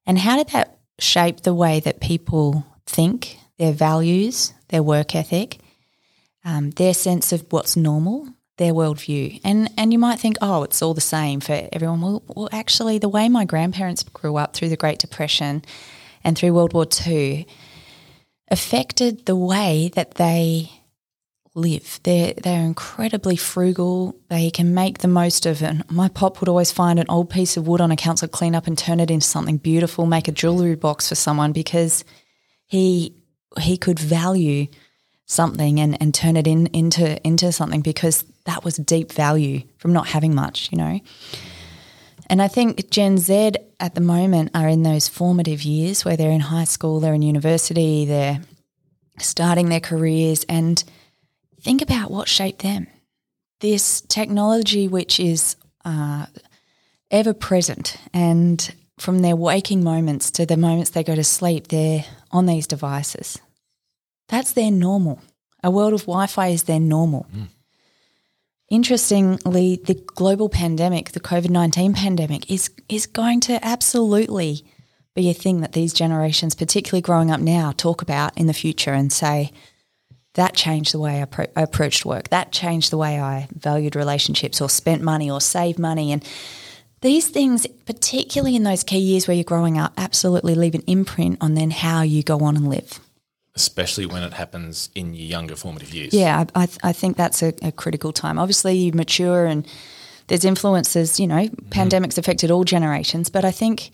and 0.06 0.20
how 0.20 0.36
did 0.36 0.50
that 0.50 0.78
shape 1.00 1.44
the 1.44 1.54
way 1.54 1.80
that 1.80 2.02
people 2.02 2.66
think, 2.86 3.38
their 3.58 3.72
values, 3.72 4.54
their 4.68 4.84
work 4.84 5.16
ethic, 5.16 5.60
um, 6.44 6.72
their 6.72 6.94
sense 6.94 7.32
of 7.32 7.46
what's 7.50 7.78
normal, 7.78 8.28
their 8.58 8.74
worldview. 8.74 9.42
And 9.44 9.70
and 9.78 9.92
you 9.92 10.00
might 10.00 10.20
think, 10.20 10.38
oh, 10.42 10.64
it's 10.64 10.82
all 10.82 10.94
the 10.94 11.02
same 11.02 11.40
for 11.40 11.68
everyone. 11.72 12.02
Well, 12.02 12.24
well, 12.28 12.50
actually, 12.52 12.98
the 12.98 13.10
way 13.10 13.30
my 13.30 13.46
grandparents 13.46 14.04
grew 14.04 14.38
up 14.38 14.54
through 14.54 14.70
the 14.70 14.78
Great 14.78 15.00
Depression 15.00 15.64
and 16.24 16.38
through 16.38 16.54
World 16.54 16.74
War 16.74 16.86
II 17.08 17.48
affected 18.50 19.26
the 19.26 19.36
way 19.36 19.90
that 19.96 20.16
they 20.16 20.70
live. 21.56 22.00
They're 22.04 22.34
they're 22.34 22.66
incredibly 22.66 23.36
frugal. 23.36 24.16
They 24.30 24.52
can 24.52 24.74
make 24.74 25.00
the 25.00 25.08
most 25.08 25.46
of 25.46 25.62
it. 25.62 25.90
My 25.92 26.10
pop 26.10 26.40
would 26.40 26.50
always 26.50 26.72
find 26.72 27.00
an 27.00 27.08
old 27.10 27.30
piece 27.30 27.58
of 27.58 27.68
wood 27.68 27.82
on 27.82 27.92
a 27.92 27.96
council 27.96 28.28
clean 28.28 28.56
up 28.56 28.68
and 28.68 28.78
turn 28.78 29.00
it 29.00 29.12
into 29.12 29.26
something 29.26 29.58
beautiful, 29.58 30.06
make 30.06 30.28
a 30.28 30.32
jewelry 30.32 30.76
box 30.76 31.10
for 31.10 31.16
someone 31.16 31.52
because 31.52 32.04
he 32.68 33.16
he 33.60 33.78
could 33.78 34.00
value 34.00 34.68
something 35.32 35.80
and, 35.80 36.00
and 36.02 36.14
turn 36.14 36.36
it 36.36 36.46
in 36.46 36.68
into 36.68 37.18
into 37.26 37.52
something 37.52 37.82
because 37.82 38.26
that 38.46 38.64
was 38.64 38.76
deep 38.76 39.12
value 39.12 39.62
from 39.78 39.94
not 39.94 40.08
having 40.08 40.36
much, 40.36 40.70
you 40.72 40.78
know. 40.78 41.00
And 42.28 42.42
I 42.42 42.48
think 42.48 42.90
Gen 42.90 43.18
Z 43.18 43.54
at 43.80 43.96
the 43.96 44.02
moment 44.02 44.52
are 44.54 44.68
in 44.68 44.84
those 44.84 45.08
formative 45.08 45.64
years 45.64 46.06
where 46.06 46.18
they're 46.18 46.32
in 46.32 46.42
high 46.42 46.66
school, 46.66 47.00
they're 47.00 47.14
in 47.14 47.22
university, 47.22 48.06
they're 48.06 48.42
starting 49.20 49.70
their 49.70 49.80
careers, 49.80 50.46
and 50.48 50.84
think 51.62 51.82
about 51.82 52.12
what 52.12 52.28
shaped 52.28 52.62
them. 52.62 52.88
This 53.60 54.02
technology, 54.02 54.88
which 54.88 55.20
is 55.20 55.56
uh, 55.86 56.26
ever 57.10 57.34
present, 57.34 57.98
and 58.14 58.74
from 58.98 59.20
their 59.20 59.36
waking 59.36 59.84
moments 59.84 60.32
to 60.32 60.46
the 60.46 60.58
moments 60.58 60.92
they 60.92 61.04
go 61.04 61.16
to 61.16 61.24
sleep, 61.24 61.68
they're 61.68 62.06
on 62.32 62.46
these 62.46 62.68
devices. 62.68 63.40
That's 64.42 64.54
their 64.54 64.72
normal. 64.72 65.20
A 65.64 65.70
world 65.70 65.94
of 65.94 66.02
Wi 66.08 66.26
Fi 66.26 66.48
is 66.48 66.64
their 66.64 66.80
normal. 66.80 67.28
Mm. 67.32 67.50
Interestingly, 68.72 69.80
the 69.86 69.94
global 69.94 70.50
pandemic, 70.50 71.12
the 71.12 71.20
COVID 71.20 71.52
19 71.52 71.94
pandemic, 71.94 72.50
is, 72.50 72.72
is 72.90 73.06
going 73.06 73.40
to 73.42 73.64
absolutely 73.64 74.66
be 75.14 75.30
a 75.30 75.36
thing 75.36 75.62
that 75.62 75.74
these 75.74 75.94
generations, 75.94 76.56
particularly 76.56 77.04
growing 77.04 77.30
up 77.30 77.40
now, 77.40 77.72
talk 77.72 78.02
about 78.02 78.36
in 78.36 78.48
the 78.48 78.54
future 78.56 78.94
and 78.94 79.14
say, 79.14 79.52
that 80.34 80.56
changed 80.56 80.92
the 80.92 81.00
way 81.00 81.22
I, 81.22 81.26
pro- 81.26 81.54
I 81.56 81.62
approached 81.62 82.04
work. 82.04 82.30
That 82.30 82.52
changed 82.52 82.92
the 82.92 82.98
way 82.98 83.20
I 83.20 83.48
valued 83.54 83.96
relationships 83.96 84.60
or 84.60 84.70
spent 84.70 85.04
money 85.04 85.30
or 85.30 85.40
saved 85.40 85.78
money. 85.78 86.12
And 86.12 86.28
these 87.02 87.30
things, 87.30 87.68
particularly 87.86 88.56
in 88.56 88.64
those 88.64 88.84
key 88.84 88.98
years 88.98 89.28
where 89.28 89.36
you're 89.38 89.44
growing 89.44 89.78
up, 89.78 89.94
absolutely 89.98 90.56
leave 90.56 90.74
an 90.74 90.84
imprint 90.88 91.38
on 91.42 91.54
then 91.54 91.70
how 91.70 92.02
you 92.02 92.24
go 92.24 92.40
on 92.40 92.56
and 92.56 92.68
live 92.68 93.00
especially 93.56 94.06
when 94.06 94.24
it 94.24 94.34
happens 94.34 94.90
in 94.96 95.14
your 95.14 95.26
younger 95.26 95.56
formative 95.56 95.94
years. 95.94 96.14
Yeah, 96.14 96.46
I, 96.56 96.68
I 96.84 96.94
think 96.94 97.18
that's 97.18 97.44
a, 97.44 97.54
a, 97.62 97.72
critical 97.72 98.14
time. 98.14 98.40
Obviously, 98.40 98.78
you 98.78 98.94
mature 98.94 99.46
and 99.46 99.68
there's 100.28 100.46
influences, 100.46 101.20
you 101.20 101.28
know, 101.28 101.48
mm. 101.48 101.70
pandemics 101.70 102.18
affected 102.18 102.50
all 102.50 102.64
generations, 102.64 103.30
but 103.30 103.44
I 103.44 103.52
think 103.52 103.92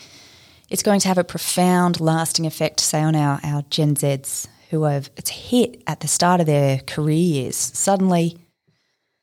it's 0.69 0.83
going 0.83 0.99
to 0.99 1.07
have 1.07 1.17
a 1.17 1.23
profound, 1.23 1.99
lasting 1.99 2.45
effect, 2.45 2.79
say, 2.79 3.01
on 3.01 3.15
our, 3.15 3.39
our 3.43 3.63
Gen 3.69 3.95
Zs 3.95 4.47
who 4.69 4.83
have 4.83 5.09
it's 5.15 5.29
hit 5.29 5.81
at 5.87 6.01
the 6.01 6.07
start 6.07 6.41
of 6.41 6.45
their 6.45 6.79
career 6.79 7.15
years. 7.15 7.55
Suddenly, 7.55 8.37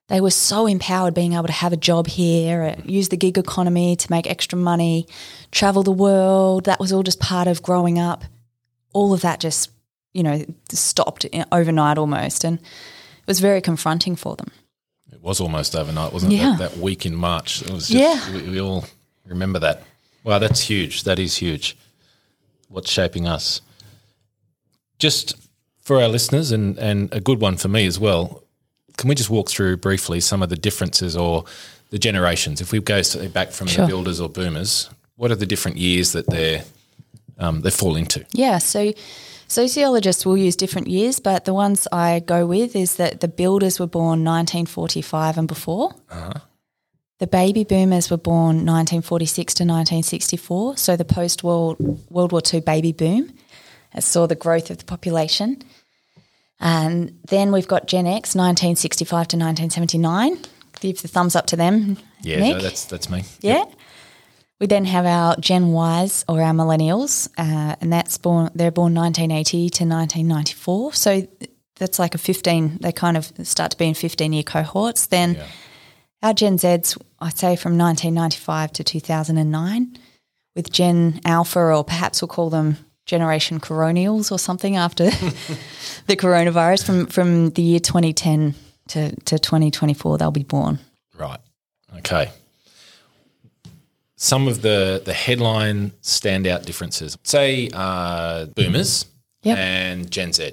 they 0.08 0.20
were 0.20 0.30
so 0.30 0.66
empowered 0.66 1.14
being 1.14 1.34
able 1.34 1.46
to 1.46 1.52
have 1.52 1.72
a 1.72 1.78
job 1.78 2.06
here, 2.06 2.62
uh, 2.62 2.82
use 2.84 3.08
the 3.08 3.16
gig 3.16 3.38
economy 3.38 3.96
to 3.96 4.10
make 4.10 4.26
extra 4.26 4.58
money, 4.58 5.06
travel 5.50 5.82
the 5.82 5.92
world. 5.92 6.64
That 6.64 6.80
was 6.80 6.92
all 6.92 7.02
just 7.02 7.20
part 7.20 7.46
of 7.46 7.62
growing 7.62 7.98
up. 7.98 8.24
All 8.92 9.12
of 9.12 9.22
that 9.22 9.40
just 9.40 9.70
you 10.14 10.22
know, 10.22 10.44
stopped 10.70 11.26
overnight 11.52 11.98
almost. 11.98 12.44
And 12.44 12.58
it 12.58 13.26
was 13.26 13.40
very 13.40 13.60
confronting 13.60 14.16
for 14.16 14.36
them. 14.36 14.50
It 15.12 15.22
was 15.22 15.40
almost 15.40 15.74
overnight, 15.74 16.12
wasn't 16.12 16.32
it? 16.32 16.36
Yeah. 16.36 16.56
That, 16.56 16.72
that 16.72 16.80
week 16.80 17.04
in 17.04 17.14
March. 17.14 17.62
It 17.62 17.70
was 17.70 17.88
just, 17.88 17.90
yeah. 17.90 18.32
We, 18.32 18.50
we, 18.50 18.60
all 18.60 18.84
remember 19.26 19.58
that. 19.58 19.82
Wow, 20.22 20.38
that's 20.38 20.60
huge. 20.60 21.02
That 21.02 21.18
is 21.18 21.36
huge. 21.36 21.76
What's 22.68 22.90
shaping 22.90 23.26
us? 23.26 23.60
Just 24.98 25.36
for 25.82 26.00
our 26.00 26.08
listeners 26.08 26.50
and, 26.50 26.78
and 26.78 27.12
a 27.12 27.20
good 27.20 27.40
one 27.40 27.56
for 27.56 27.68
me 27.68 27.84
as 27.86 27.98
well, 27.98 28.42
can 28.96 29.08
we 29.08 29.14
just 29.14 29.30
walk 29.30 29.50
through 29.50 29.76
briefly 29.76 30.20
some 30.20 30.42
of 30.42 30.48
the 30.48 30.56
differences 30.56 31.16
or 31.16 31.44
the 31.90 31.98
generations? 31.98 32.60
If 32.60 32.72
we 32.72 32.80
go 32.80 33.02
back 33.28 33.50
from 33.50 33.66
sure. 33.66 33.84
the 33.84 33.88
builders 33.88 34.20
or 34.20 34.28
boomers, 34.28 34.88
what 35.16 35.30
are 35.30 35.36
the 35.36 35.46
different 35.46 35.76
years 35.76 36.12
that 36.12 36.28
they're 36.28 36.64
um, 37.38 37.62
they 37.62 37.70
fall 37.70 37.96
into? 37.96 38.24
Yeah, 38.32 38.58
so 38.58 38.92
Sociologists 39.48 40.24
will 40.26 40.36
use 40.36 40.56
different 40.56 40.88
years, 40.88 41.20
but 41.20 41.44
the 41.44 41.54
ones 41.54 41.86
I 41.92 42.20
go 42.20 42.46
with 42.46 42.74
is 42.74 42.96
that 42.96 43.20
the 43.20 43.28
builders 43.28 43.78
were 43.78 43.86
born 43.86 44.24
1945 44.24 45.38
and 45.38 45.48
before. 45.48 45.94
Uh-huh. 46.10 46.40
The 47.20 47.26
baby 47.26 47.64
boomers 47.64 48.10
were 48.10 48.16
born 48.16 48.66
1946 48.66 49.54
to 49.54 49.62
1964, 49.62 50.76
so 50.76 50.96
the 50.96 51.04
post 51.04 51.44
World 51.44 51.76
World 52.10 52.32
War 52.32 52.42
II 52.52 52.60
baby 52.60 52.92
boom 52.92 53.32
saw 54.00 54.26
the 54.26 54.34
growth 54.34 54.70
of 54.70 54.78
the 54.78 54.84
population. 54.84 55.62
And 56.60 57.18
then 57.28 57.52
we've 57.52 57.68
got 57.68 57.86
Gen 57.86 58.06
X, 58.06 58.34
1965 58.34 59.08
to 59.28 59.36
1979. 59.36 60.38
Give 60.80 61.00
the 61.00 61.08
thumbs 61.08 61.36
up 61.36 61.46
to 61.46 61.56
them. 61.56 61.98
Yeah, 62.22 62.40
no, 62.40 62.58
that's 62.60 62.84
that's 62.86 63.08
me. 63.08 63.22
Yeah. 63.40 63.58
Yep. 63.58 63.72
We 64.64 64.68
then 64.68 64.86
have 64.86 65.04
our 65.04 65.36
Gen 65.36 65.74
Ys 65.74 66.24
or 66.26 66.40
our 66.40 66.54
millennials, 66.54 67.28
uh, 67.36 67.76
and 67.82 67.92
that's 67.92 68.16
born. 68.16 68.50
They're 68.54 68.70
born 68.70 68.94
1980 68.94 69.68
to 69.68 69.84
1994. 69.84 70.92
So 70.94 71.28
that's 71.76 71.98
like 71.98 72.14
a 72.14 72.18
15. 72.18 72.78
They 72.80 72.90
kind 72.90 73.18
of 73.18 73.30
start 73.42 73.72
to 73.72 73.76
be 73.76 73.88
in 73.88 73.92
15 73.92 74.32
year 74.32 74.42
cohorts. 74.42 75.04
Then 75.04 75.34
yeah. 75.34 75.46
our 76.22 76.32
Gen 76.32 76.56
Zs, 76.56 76.98
I'd 77.20 77.36
say 77.36 77.56
from 77.56 77.76
1995 77.76 78.72
to 78.72 78.84
2009, 78.84 79.98
with 80.56 80.72
Gen 80.72 81.20
Alpha, 81.26 81.60
or 81.60 81.84
perhaps 81.84 82.22
we'll 82.22 82.30
call 82.30 82.48
them 82.48 82.78
Generation 83.04 83.60
Coronials 83.60 84.32
or 84.32 84.38
something 84.38 84.76
after 84.76 85.04
the 86.06 86.16
coronavirus. 86.16 86.86
From 86.86 87.06
from 87.08 87.50
the 87.50 87.60
year 87.60 87.80
2010 87.80 88.54
to 88.88 89.14
to 89.14 89.38
2024, 89.38 90.16
they'll 90.16 90.30
be 90.30 90.42
born. 90.42 90.78
Right. 91.18 91.40
Okay 91.98 92.30
some 94.24 94.48
of 94.48 94.62
the 94.62 95.02
the 95.04 95.12
headline 95.12 95.90
standout 96.02 96.64
differences. 96.64 97.18
Say 97.24 97.68
uh, 97.74 98.46
boomers 98.46 99.06
yep. 99.42 99.58
and 99.58 100.10
Gen 100.10 100.32
Z. 100.32 100.52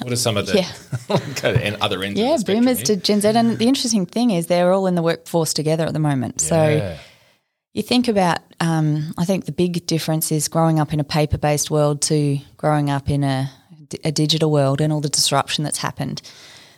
What 0.00 0.12
are 0.12 0.16
some 0.16 0.36
of 0.36 0.46
the 0.46 0.58
yeah. 0.58 1.48
and 1.64 1.76
other 1.82 2.00
ends? 2.04 2.20
Yeah, 2.20 2.36
boomers 2.46 2.84
to 2.84 2.94
Gen 2.94 3.20
Z, 3.20 3.28
and 3.28 3.58
the 3.58 3.66
interesting 3.66 4.06
thing 4.06 4.30
is 4.30 4.46
they're 4.46 4.72
all 4.72 4.86
in 4.86 4.94
the 4.94 5.02
workforce 5.02 5.52
together 5.52 5.84
at 5.84 5.92
the 5.92 5.98
moment. 5.98 6.36
Yeah. 6.40 6.48
So 6.48 6.98
You 7.74 7.82
think 7.82 8.06
about, 8.06 8.38
um, 8.60 9.12
I 9.18 9.24
think 9.24 9.46
the 9.46 9.52
big 9.52 9.84
difference 9.86 10.30
is 10.30 10.46
growing 10.46 10.78
up 10.78 10.92
in 10.92 11.00
a 11.00 11.04
paper 11.04 11.38
based 11.38 11.70
world 11.70 12.00
to 12.02 12.38
growing 12.56 12.90
up 12.90 13.10
in 13.10 13.24
a, 13.24 13.50
a 14.04 14.12
digital 14.12 14.52
world 14.52 14.80
and 14.80 14.92
all 14.92 15.00
the 15.00 15.08
disruption 15.08 15.64
that's 15.64 15.78
happened. 15.78 16.22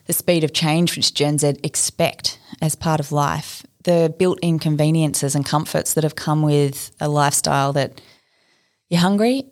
The 0.06 0.14
speed 0.14 0.42
of 0.42 0.54
change 0.54 0.96
which 0.96 1.12
Gen 1.12 1.36
Z 1.38 1.56
expect 1.62 2.38
as 2.62 2.74
part 2.74 3.00
of 3.00 3.12
life, 3.12 3.59
the 3.84 4.14
built 4.18 4.38
in 4.42 4.58
conveniences 4.58 5.34
and 5.34 5.44
comforts 5.44 5.94
that 5.94 6.04
have 6.04 6.16
come 6.16 6.42
with 6.42 6.90
a 7.00 7.08
lifestyle 7.08 7.72
that 7.72 8.00
you're 8.88 9.00
hungry, 9.00 9.44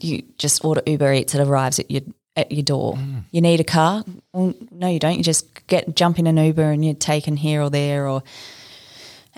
you 0.00 0.22
just 0.38 0.64
order 0.64 0.82
Uber 0.86 1.12
Eats, 1.12 1.34
it 1.34 1.40
arrives 1.40 1.78
at 1.78 1.90
your 1.90 2.02
at 2.36 2.50
your 2.50 2.64
door. 2.64 2.94
Mm. 2.94 3.24
You 3.30 3.40
need 3.40 3.60
a 3.60 3.64
car? 3.64 4.04
Well, 4.32 4.54
no, 4.72 4.88
you 4.88 4.98
don't. 4.98 5.16
You 5.16 5.22
just 5.22 5.66
get 5.66 5.94
jump 5.94 6.18
in 6.18 6.26
an 6.26 6.36
Uber 6.36 6.70
and 6.70 6.84
you're 6.84 6.94
taken 6.94 7.36
here 7.36 7.62
or 7.62 7.70
there 7.70 8.08
or 8.08 8.22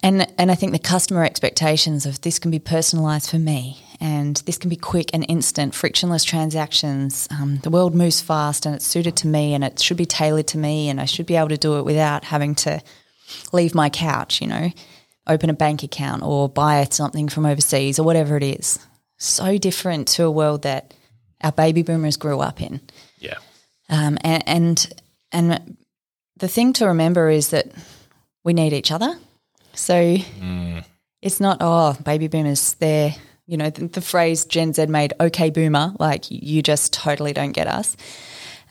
and 0.03 0.27
and 0.39 0.51
I 0.51 0.55
think 0.55 0.73
the 0.73 0.79
customer 0.79 1.25
expectations 1.25 2.07
of 2.07 2.21
this 2.21 2.39
can 2.39 2.51
be 2.51 2.59
personalised 2.59 3.31
for 3.31 3.39
me, 3.39 3.79
and 4.01 4.37
this 4.47 4.59
can 4.59 4.69
be 4.69 4.77
quick 4.77 5.11
and 5.15 5.25
instant, 5.29 5.75
frictionless 5.75 6.23
transactions. 6.23 7.27
Um, 7.31 7.59
the 7.63 7.71
world 7.71 7.95
moves 7.95 8.21
fast, 8.21 8.67
and 8.67 8.75
it's 8.75 8.87
suited 8.87 9.17
to 9.19 9.27
me, 9.27 9.55
and 9.55 9.65
it 9.65 9.81
should 9.81 9.97
be 9.97 10.07
tailored 10.07 10.49
to 10.49 10.59
me, 10.59 10.89
and 10.89 11.01
I 11.01 11.07
should 11.07 11.27
be 11.27 11.37
able 11.37 11.49
to 11.49 11.57
do 11.57 11.79
it 11.79 11.85
without 11.85 12.25
having 12.25 12.55
to 12.57 12.83
leave 13.53 13.75
my 13.75 13.91
couch. 13.91 14.41
You 14.41 14.49
know, 14.49 14.71
open 15.27 15.51
a 15.51 15.55
bank 15.55 15.83
account 15.83 16.23
or 16.23 16.49
buy 16.49 16.87
something 16.91 17.29
from 17.29 17.47
overseas 17.47 17.99
or 17.99 18.05
whatever 18.05 18.37
it 18.37 18.43
is. 18.43 18.79
So 19.19 19.59
different 19.59 20.09
to 20.09 20.25
a 20.25 20.31
world 20.31 20.63
that 20.63 20.95
our 21.43 21.53
baby 21.53 21.83
boomers 21.83 22.17
grew 22.17 22.41
up 22.41 22.61
in. 22.61 22.81
Yeah. 23.19 23.39
Um, 23.89 24.19
and, 24.23 24.43
and 24.47 25.03
and 25.33 25.77
the 26.37 26.49
thing 26.49 26.73
to 26.75 26.87
remember 26.87 27.31
is 27.31 27.51
that 27.51 27.67
we 28.45 28.53
need 28.53 28.73
each 28.73 28.93
other 28.93 29.17
so 29.77 29.95
mm. 29.95 30.85
it's 31.23 31.41
not, 31.41 31.59
oh, 31.61 31.97
baby 32.05 32.29
boomers, 32.29 32.75
they're, 32.75 33.15
you 33.47 33.57
know, 33.57 33.71
the, 33.71 33.87
the, 33.87 34.01
phrase 34.01 34.45
Gen 34.45 34.73
Z 34.73 34.87
made, 34.87 35.15
okay, 35.21 35.51
boomer, 35.51 35.93
like 35.99 36.31
you 36.31 36.63
just 36.63 36.93
totally 36.93 37.33
don't 37.33 37.53
get 37.53 37.69
us. 37.69 37.97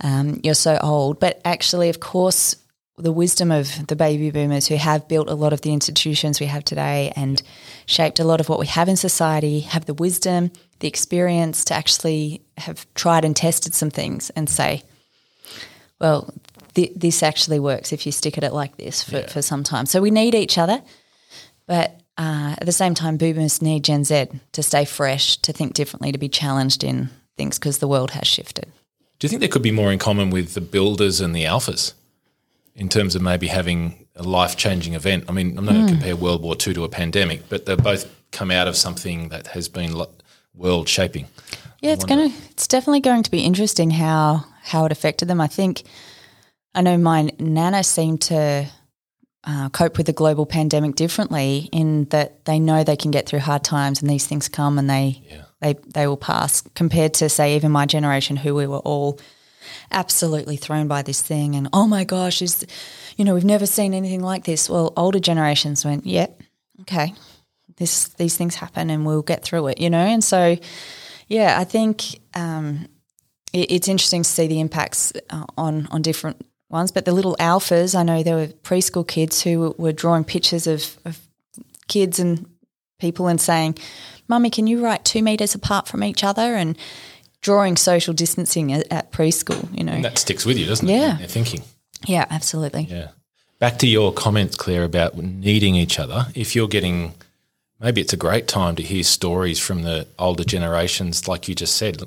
Um, 0.01 0.41
you're 0.43 0.55
so 0.55 0.77
old. 0.81 1.19
But 1.19 1.41
actually, 1.45 1.89
of 1.89 1.99
course, 1.99 2.55
the 2.97 3.11
wisdom 3.11 3.51
of 3.51 3.87
the 3.87 3.95
baby 3.95 4.31
boomers 4.31 4.67
who 4.67 4.75
have 4.75 5.07
built 5.07 5.29
a 5.29 5.33
lot 5.33 5.51
of 5.51 5.61
the 5.61 5.73
institutions 5.73 6.39
we 6.39 6.45
have 6.45 6.63
today 6.63 7.11
and 7.15 7.41
shaped 7.85 8.19
a 8.19 8.23
lot 8.23 8.39
of 8.39 8.47
what 8.47 8.59
we 8.59 8.67
have 8.67 8.87
in 8.87 8.95
society 8.95 9.61
have 9.61 9.85
the 9.85 9.93
wisdom, 9.93 10.49
the 10.79 10.87
experience 10.87 11.65
to 11.65 11.73
actually 11.73 12.41
have 12.57 12.85
tried 12.93 13.25
and 13.25 13.35
tested 13.35 13.75
some 13.75 13.89
things 13.89 14.29
and 14.31 14.49
say, 14.49 14.81
well, 15.99 16.33
th- 16.73 16.93
this 16.95 17.21
actually 17.21 17.59
works 17.59 17.91
if 17.91 18.05
you 18.05 18.13
stick 18.13 18.37
at 18.37 18.45
it 18.45 18.53
like 18.53 18.77
this 18.77 19.03
for, 19.03 19.17
yeah. 19.17 19.27
for 19.27 19.41
some 19.41 19.63
time. 19.63 19.85
So 19.85 20.01
we 20.01 20.11
need 20.11 20.33
each 20.33 20.57
other, 20.57 20.81
but 21.67 21.99
uh, 22.17 22.55
at 22.57 22.65
the 22.65 22.71
same 22.71 22.93
time, 22.93 23.17
boomers 23.17 23.61
need 23.61 23.83
Gen 23.83 24.05
Z 24.05 24.27
to 24.53 24.63
stay 24.63 24.85
fresh, 24.85 25.35
to 25.37 25.51
think 25.51 25.73
differently, 25.73 26.13
to 26.13 26.17
be 26.17 26.29
challenged 26.29 26.81
in 26.81 27.09
things 27.35 27.59
because 27.59 27.79
the 27.79 27.89
world 27.89 28.11
has 28.11 28.25
shifted. 28.25 28.71
Do 29.19 29.25
you 29.25 29.29
think 29.29 29.41
there 29.41 29.49
could 29.49 29.61
be 29.61 29.71
more 29.71 29.91
in 29.91 29.99
common 29.99 30.29
with 30.29 30.53
the 30.53 30.61
builders 30.61 31.19
and 31.19 31.35
the 31.35 31.43
alphas 31.43 31.93
in 32.75 32.89
terms 32.89 33.15
of 33.15 33.21
maybe 33.21 33.47
having 33.47 34.07
a 34.15 34.23
life 34.23 34.57
changing 34.57 34.93
event? 34.93 35.25
I 35.27 35.31
mean, 35.31 35.57
I'm 35.57 35.65
not 35.65 35.73
mm. 35.73 35.77
going 35.77 35.87
to 35.87 35.93
compare 35.93 36.15
World 36.15 36.41
War 36.41 36.55
II 36.55 36.73
to 36.75 36.83
a 36.83 36.89
pandemic, 36.89 37.47
but 37.49 37.65
they've 37.65 37.77
both 37.77 38.09
come 38.31 38.51
out 38.51 38.67
of 38.67 38.75
something 38.75 39.29
that 39.29 39.47
has 39.47 39.69
been 39.69 39.95
world 40.53 40.87
shaping. 40.89 41.27
Yeah, 41.81 41.93
it's 41.93 42.05
going 42.05 42.29
to. 42.29 42.37
It's 42.51 42.67
definitely 42.67 43.01
going 43.01 43.23
to 43.23 43.31
be 43.31 43.41
interesting 43.41 43.91
how 43.91 44.45
how 44.63 44.85
it 44.85 44.91
affected 44.91 45.27
them. 45.27 45.39
I 45.39 45.47
think 45.47 45.83
I 46.73 46.81
know 46.81 46.97
my 46.97 47.31
nana 47.39 47.83
seemed 47.83 48.21
to 48.23 48.67
uh, 49.43 49.69
cope 49.69 49.97
with 49.97 50.07
the 50.07 50.13
global 50.13 50.45
pandemic 50.45 50.95
differently 50.95 51.69
in 51.71 52.05
that 52.05 52.43
they 52.45 52.59
know 52.59 52.83
they 52.83 52.95
can 52.95 53.11
get 53.11 53.27
through 53.27 53.39
hard 53.39 53.63
times 53.63 54.01
and 54.01 54.09
these 54.09 54.25
things 54.25 54.49
come 54.49 54.79
and 54.79 54.89
they 54.89 55.21
yeah. 55.29 55.43
they 55.61 55.73
they 55.87 56.07
will 56.07 56.17
pass 56.17 56.61
compared 56.73 57.13
to 57.15 57.29
say 57.29 57.55
even 57.55 57.71
my 57.71 57.85
generation 57.85 58.35
who 58.35 58.55
we 58.55 58.65
were 58.65 58.79
all 58.79 59.19
absolutely 59.91 60.55
thrown 60.55 60.87
by 60.87 61.01
this 61.01 61.21
thing 61.21 61.55
and 61.55 61.67
oh 61.73 61.87
my 61.87 62.03
gosh 62.03 62.41
is 62.41 62.65
you 63.17 63.25
know 63.25 63.33
we've 63.33 63.45
never 63.45 63.65
seen 63.65 63.93
anything 63.93 64.21
like 64.21 64.43
this 64.43 64.69
well 64.69 64.93
older 64.97 65.19
generations 65.19 65.85
went 65.85 66.05
yep 66.05 66.35
yeah, 66.39 66.81
okay 66.81 67.13
this 67.77 68.09
these 68.09 68.37
things 68.37 68.55
happen 68.55 68.89
and 68.89 69.05
we'll 69.05 69.21
get 69.21 69.43
through 69.43 69.67
it 69.67 69.79
you 69.79 69.89
know 69.89 69.97
and 69.97 70.23
so 70.23 70.57
yeah 71.27 71.59
i 71.59 71.63
think 71.63 72.19
um, 72.33 72.87
it, 73.53 73.71
it's 73.71 73.87
interesting 73.87 74.23
to 74.23 74.29
see 74.29 74.47
the 74.47 74.59
impacts 74.59 75.13
uh, 75.29 75.45
on 75.57 75.87
on 75.91 76.01
different 76.01 76.45
ones, 76.69 76.91
but 76.91 77.05
the 77.05 77.11
little 77.11 77.35
alphas, 77.37 77.95
I 77.95 78.03
know 78.03 78.23
there 78.23 78.35
were 78.35 78.47
preschool 78.47 79.07
kids 79.07 79.41
who 79.41 79.75
were 79.77 79.91
drawing 79.91 80.23
pictures 80.23 80.67
of, 80.67 80.97
of 81.05 81.19
kids 81.87 82.19
and 82.19 82.45
people 82.99 83.27
and 83.27 83.39
saying, 83.39 83.77
Mummy, 84.27 84.49
can 84.49 84.67
you 84.67 84.83
write 84.83 85.05
two 85.05 85.21
metres 85.21 85.55
apart 85.55 85.87
from 85.87 86.03
each 86.03 86.23
other? 86.23 86.55
And 86.55 86.77
drawing 87.45 87.77
social 87.77 88.11
distancing 88.11 88.73
at, 88.73 88.91
at 88.91 89.11
preschool, 89.11 89.63
you 89.77 89.83
know. 89.83 89.93
And 89.93 90.03
that 90.03 90.17
sticks 90.17 90.47
with 90.47 90.57
you, 90.57 90.65
doesn't 90.65 90.87
yeah. 90.87 91.17
it? 91.17 91.21
Yeah. 91.21 91.27
thinking. 91.27 91.61
Yeah, 92.07 92.25
absolutely. 92.31 92.87
Yeah. 92.89 93.09
Back 93.59 93.77
to 93.79 93.87
your 93.87 94.11
comments, 94.11 94.55
Claire, 94.55 94.83
about 94.83 95.15
needing 95.15 95.75
each 95.75 95.99
other. 95.99 96.25
If 96.33 96.55
you're 96.55 96.67
getting, 96.67 97.13
maybe 97.79 98.01
it's 98.01 98.13
a 98.13 98.17
great 98.17 98.47
time 98.47 98.75
to 98.77 98.83
hear 98.83 99.03
stories 99.03 99.59
from 99.59 99.83
the 99.83 100.07
older 100.17 100.43
generations, 100.43 101.27
like 101.27 101.47
you 101.47 101.53
just 101.53 101.75
said 101.75 102.01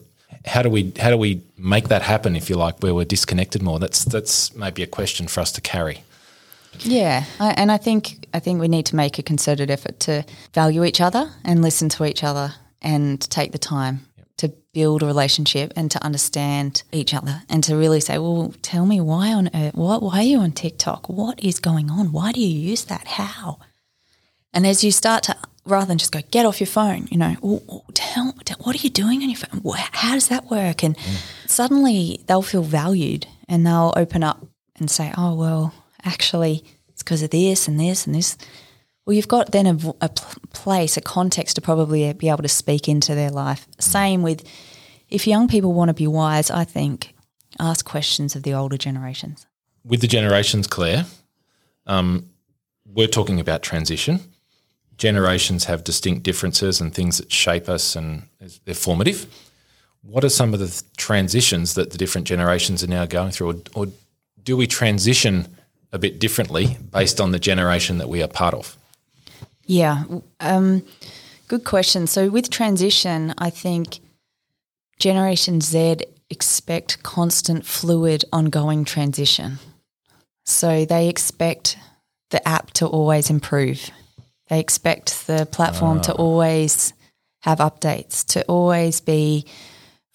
how 0.44 0.62
do 0.62 0.70
we 0.70 0.92
how 0.98 1.10
do 1.10 1.16
we 1.16 1.40
make 1.56 1.88
that 1.88 2.02
happen 2.02 2.36
if 2.36 2.50
you 2.50 2.56
like 2.56 2.78
where 2.80 2.94
we're 2.94 3.04
disconnected 3.04 3.62
more 3.62 3.78
that's 3.78 4.04
that's 4.04 4.54
maybe 4.54 4.82
a 4.82 4.86
question 4.86 5.26
for 5.26 5.40
us 5.40 5.50
to 5.50 5.60
carry 5.60 6.04
yeah 6.80 7.24
I, 7.40 7.52
and 7.52 7.72
i 7.72 7.76
think 7.76 8.28
i 8.32 8.38
think 8.38 8.60
we 8.60 8.68
need 8.68 8.86
to 8.86 8.96
make 8.96 9.18
a 9.18 9.22
concerted 9.22 9.70
effort 9.70 9.98
to 10.00 10.24
value 10.54 10.84
each 10.84 11.00
other 11.00 11.32
and 11.44 11.60
listen 11.60 11.88
to 11.90 12.04
each 12.04 12.22
other 12.22 12.54
and 12.80 13.20
take 13.30 13.52
the 13.52 13.58
time 13.58 14.07
build 14.78 15.02
a 15.02 15.06
relationship 15.06 15.72
and 15.74 15.90
to 15.90 16.02
understand 16.04 16.82
each 16.92 17.12
other 17.12 17.42
and 17.48 17.64
to 17.64 17.76
really 17.76 18.00
say 18.00 18.16
well 18.18 18.54
tell 18.62 18.86
me 18.86 19.00
why 19.00 19.32
on 19.32 19.50
earth 19.54 19.74
what 19.74 20.02
why 20.02 20.18
are 20.18 20.30
you 20.32 20.38
on 20.38 20.52
tiktok 20.52 21.08
what 21.08 21.36
is 21.42 21.58
going 21.58 21.90
on 21.90 22.12
why 22.12 22.30
do 22.32 22.40
you 22.40 22.70
use 22.72 22.84
that 22.84 23.06
how 23.18 23.58
and 24.52 24.66
as 24.66 24.84
you 24.84 24.92
start 24.92 25.24
to 25.24 25.36
rather 25.68 25.86
than 25.86 25.98
just 25.98 26.12
go 26.12 26.20
get 26.30 26.46
off 26.46 26.60
your 26.60 26.66
phone, 26.66 27.06
you 27.10 27.18
know, 27.18 27.34
tell, 27.94 28.32
tell, 28.44 28.56
what 28.62 28.74
are 28.74 28.82
you 28.82 28.90
doing 28.90 29.22
on 29.22 29.28
your 29.28 29.36
phone? 29.36 29.60
How 29.92 30.14
does 30.14 30.28
that 30.28 30.46
work? 30.46 30.82
And 30.82 30.96
mm. 30.96 31.48
suddenly 31.48 32.20
they'll 32.26 32.42
feel 32.42 32.62
valued 32.62 33.26
and 33.48 33.66
they'll 33.66 33.92
open 33.96 34.22
up 34.22 34.44
and 34.78 34.90
say, 34.90 35.12
oh 35.16 35.34
well, 35.34 35.74
actually 36.04 36.64
it's 36.88 37.02
because 37.02 37.22
of 37.22 37.30
this 37.30 37.68
and 37.68 37.78
this 37.78 38.06
and 38.06 38.14
this. 38.14 38.36
Well, 39.04 39.14
you've 39.14 39.28
got 39.28 39.52
then 39.52 39.66
a, 39.66 39.94
a 40.00 40.08
place, 40.52 40.96
a 40.96 41.00
context 41.00 41.56
to 41.56 41.62
probably 41.62 42.12
be 42.12 42.28
able 42.28 42.42
to 42.42 42.48
speak 42.48 42.88
into 42.88 43.14
their 43.14 43.30
life. 43.30 43.66
Mm. 43.70 43.82
Same 43.82 44.22
with 44.22 44.44
if 45.08 45.26
young 45.26 45.48
people 45.48 45.72
want 45.72 45.88
to 45.88 45.94
be 45.94 46.06
wise, 46.06 46.50
I 46.50 46.64
think 46.64 47.14
ask 47.58 47.84
questions 47.84 48.36
of 48.36 48.42
the 48.42 48.54
older 48.54 48.76
generations. 48.76 49.46
With 49.84 50.00
the 50.00 50.06
generations, 50.06 50.66
Claire, 50.66 51.06
um, 51.86 52.28
we're 52.84 53.08
talking 53.08 53.40
about 53.40 53.62
transition 53.62 54.20
generations 54.98 55.64
have 55.64 55.84
distinct 55.84 56.24
differences 56.24 56.80
and 56.80 56.92
things 56.92 57.18
that 57.18 57.32
shape 57.32 57.68
us 57.68 57.96
and 57.96 58.24
they're 58.64 58.74
formative. 58.74 59.26
What 60.02 60.24
are 60.24 60.28
some 60.28 60.52
of 60.52 60.60
the 60.60 60.82
transitions 60.96 61.74
that 61.74 61.90
the 61.92 61.98
different 61.98 62.26
generations 62.26 62.84
are 62.84 62.88
now 62.88 63.06
going 63.06 63.30
through, 63.30 63.50
or, 63.50 63.54
or 63.74 63.86
do 64.42 64.56
we 64.56 64.66
transition 64.66 65.56
a 65.92 65.98
bit 65.98 66.18
differently 66.18 66.76
based 66.92 67.20
on 67.20 67.30
the 67.30 67.38
generation 67.38 67.98
that 67.98 68.08
we 68.08 68.22
are 68.22 68.28
part 68.28 68.54
of? 68.54 68.76
Yeah, 69.64 70.04
um, 70.40 70.82
good 71.46 71.64
question. 71.64 72.06
So 72.06 72.28
with 72.28 72.50
transition, 72.50 73.34
I 73.38 73.50
think 73.50 74.00
Generation 74.98 75.60
Z 75.60 75.98
expect 76.30 77.02
constant, 77.02 77.64
fluid, 77.64 78.24
ongoing 78.32 78.84
transition. 78.84 79.58
So 80.44 80.84
they 80.84 81.08
expect 81.08 81.78
the 82.30 82.46
app 82.46 82.72
to 82.72 82.86
always 82.86 83.30
improve. 83.30 83.90
They 84.48 84.60
expect 84.60 85.26
the 85.26 85.46
platform 85.46 86.00
to 86.02 86.12
ah. 86.12 86.16
always 86.16 86.92
have 87.40 87.58
updates, 87.58 88.24
to 88.32 88.42
always 88.44 89.00
be 89.00 89.44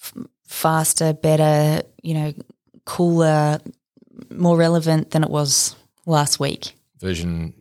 f- 0.02 0.14
faster, 0.46 1.14
better, 1.14 1.84
you 2.02 2.14
know, 2.16 2.34
cooler, 2.86 3.60
more 4.30 4.58
relevant 4.58 5.12
than 5.12 5.24
it 5.24 5.30
was 5.30 5.76
last 6.06 6.40
week. 6.40 6.74
Version 7.00 7.54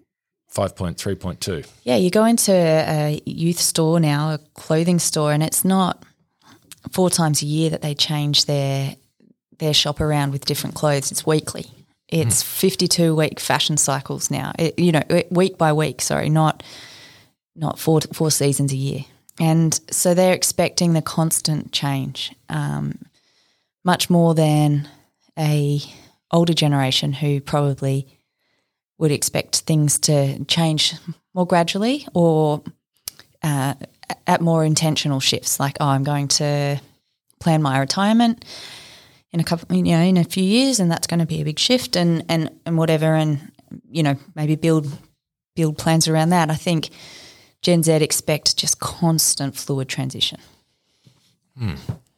5.3.2. 0.55 1.67
Yeah, 1.85 1.97
you 1.97 2.11
go 2.11 2.25
into 2.25 2.53
a 2.53 3.21
youth 3.25 3.59
store 3.59 4.01
now, 4.01 4.33
a 4.33 4.39
clothing 4.55 4.99
store, 4.99 5.33
and 5.33 5.43
it's 5.43 5.65
not 5.65 6.03
four 6.93 7.11
times 7.11 7.43
a 7.43 7.47
year 7.47 7.71
that 7.71 7.83
they 7.83 7.95
change 7.95 8.45
their 8.47 8.97
their 9.59 9.75
shop 9.75 10.01
around 10.01 10.33
with 10.33 10.45
different 10.45 10.75
clothes. 10.75 11.13
It's 11.13 11.27
weekly. 11.27 11.67
It's 12.09 12.43
mm. 12.43 12.47
52 12.47 13.15
week 13.15 13.41
fashion 13.41 13.77
cycles 13.77 14.31
now. 14.31 14.53
It, 14.59 14.79
you 14.79 14.93
know, 14.93 15.03
week 15.31 15.57
by 15.57 15.73
week. 15.73 16.03
Sorry, 16.03 16.29
not 16.29 16.63
not 17.57 17.79
four 17.79 18.01
four 18.13 18.31
seasons 18.31 18.73
a 18.73 18.77
year. 18.77 19.05
And 19.41 19.79
so 19.91 20.15
they're 20.15 20.35
expecting 20.35 20.93
the 20.93 21.03
constant 21.03 21.73
change, 21.73 22.35
um, 22.51 22.99
much 23.83 24.11
more 24.11 24.35
than 24.35 24.89
a 25.39 25.81
older 26.31 26.53
generation 26.53 27.13
who 27.13 27.41
probably 27.41 28.07
would 28.99 29.11
expect 29.11 29.61
things 29.61 29.99
to 30.01 30.45
change 30.45 30.95
more 31.35 31.47
gradually 31.47 32.07
or 32.15 32.63
uh, 33.43 33.75
at 34.27 34.41
more 34.41 34.65
intentional 34.65 35.21
shifts, 35.21 35.59
like 35.61 35.77
oh, 35.81 35.87
I'm 35.87 36.05
going 36.05 36.29
to 36.29 36.81
plan 37.41 37.63
my 37.63 37.79
retirement 37.79 38.45
in 39.33 39.41
a 39.41 39.45
couple, 39.45 39.75
you 39.77 39.83
know, 39.83 40.01
in 40.01 40.17
a 40.17 40.25
few 40.25 40.45
years, 40.45 40.79
and 40.81 40.91
that's 40.91 41.07
going 41.07 41.21
to 41.21 41.27
be 41.27 41.41
a 41.41 41.45
big 41.45 41.59
shift, 41.59 41.97
and 41.97 42.25
and 42.29 42.51
and 42.67 42.77
whatever, 42.79 43.15
and 43.15 43.51
you 43.91 44.03
know, 44.03 44.17
maybe 44.35 44.57
build 44.57 44.87
build 45.57 45.79
plans 45.79 46.09
around 46.09 46.31
that. 46.31 46.51
I 46.51 46.55
think 46.57 46.91
Gen 47.63 47.83
Z 47.83 47.93
expect 47.93 48.57
just 48.57 48.81
constant 48.81 49.57
fluid 49.57 49.89
transition. 49.89 50.41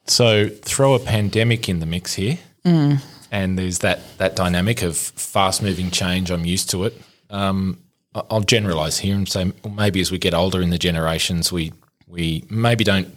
So 0.07 0.49
throw 0.49 0.95
a 0.95 0.99
pandemic 0.99 1.69
in 1.69 1.81
the 1.81 1.87
mix 1.87 2.15
here, 2.15 2.39
Mm. 2.65 3.03
and 3.31 3.59
there's 3.59 3.79
that 3.81 4.01
that 4.19 4.37
dynamic 4.37 4.83
of 4.83 4.97
fast 4.97 5.63
moving 5.63 5.91
change. 5.91 6.31
I'm 6.31 6.45
used 6.45 6.71
to 6.71 6.85
it. 6.85 7.01
Um, 7.31 7.79
I'll 8.15 8.43
generalize 8.43 8.99
here 8.99 9.15
and 9.17 9.29
say 9.29 9.51
well, 9.65 9.75
maybe 9.75 10.01
as 10.01 10.11
we 10.13 10.19
get 10.19 10.35
older 10.35 10.63
in 10.63 10.71
the 10.71 10.79
generations, 10.79 11.51
we 11.53 11.73
we 12.15 12.45
maybe 12.49 12.85
don't 12.85 13.09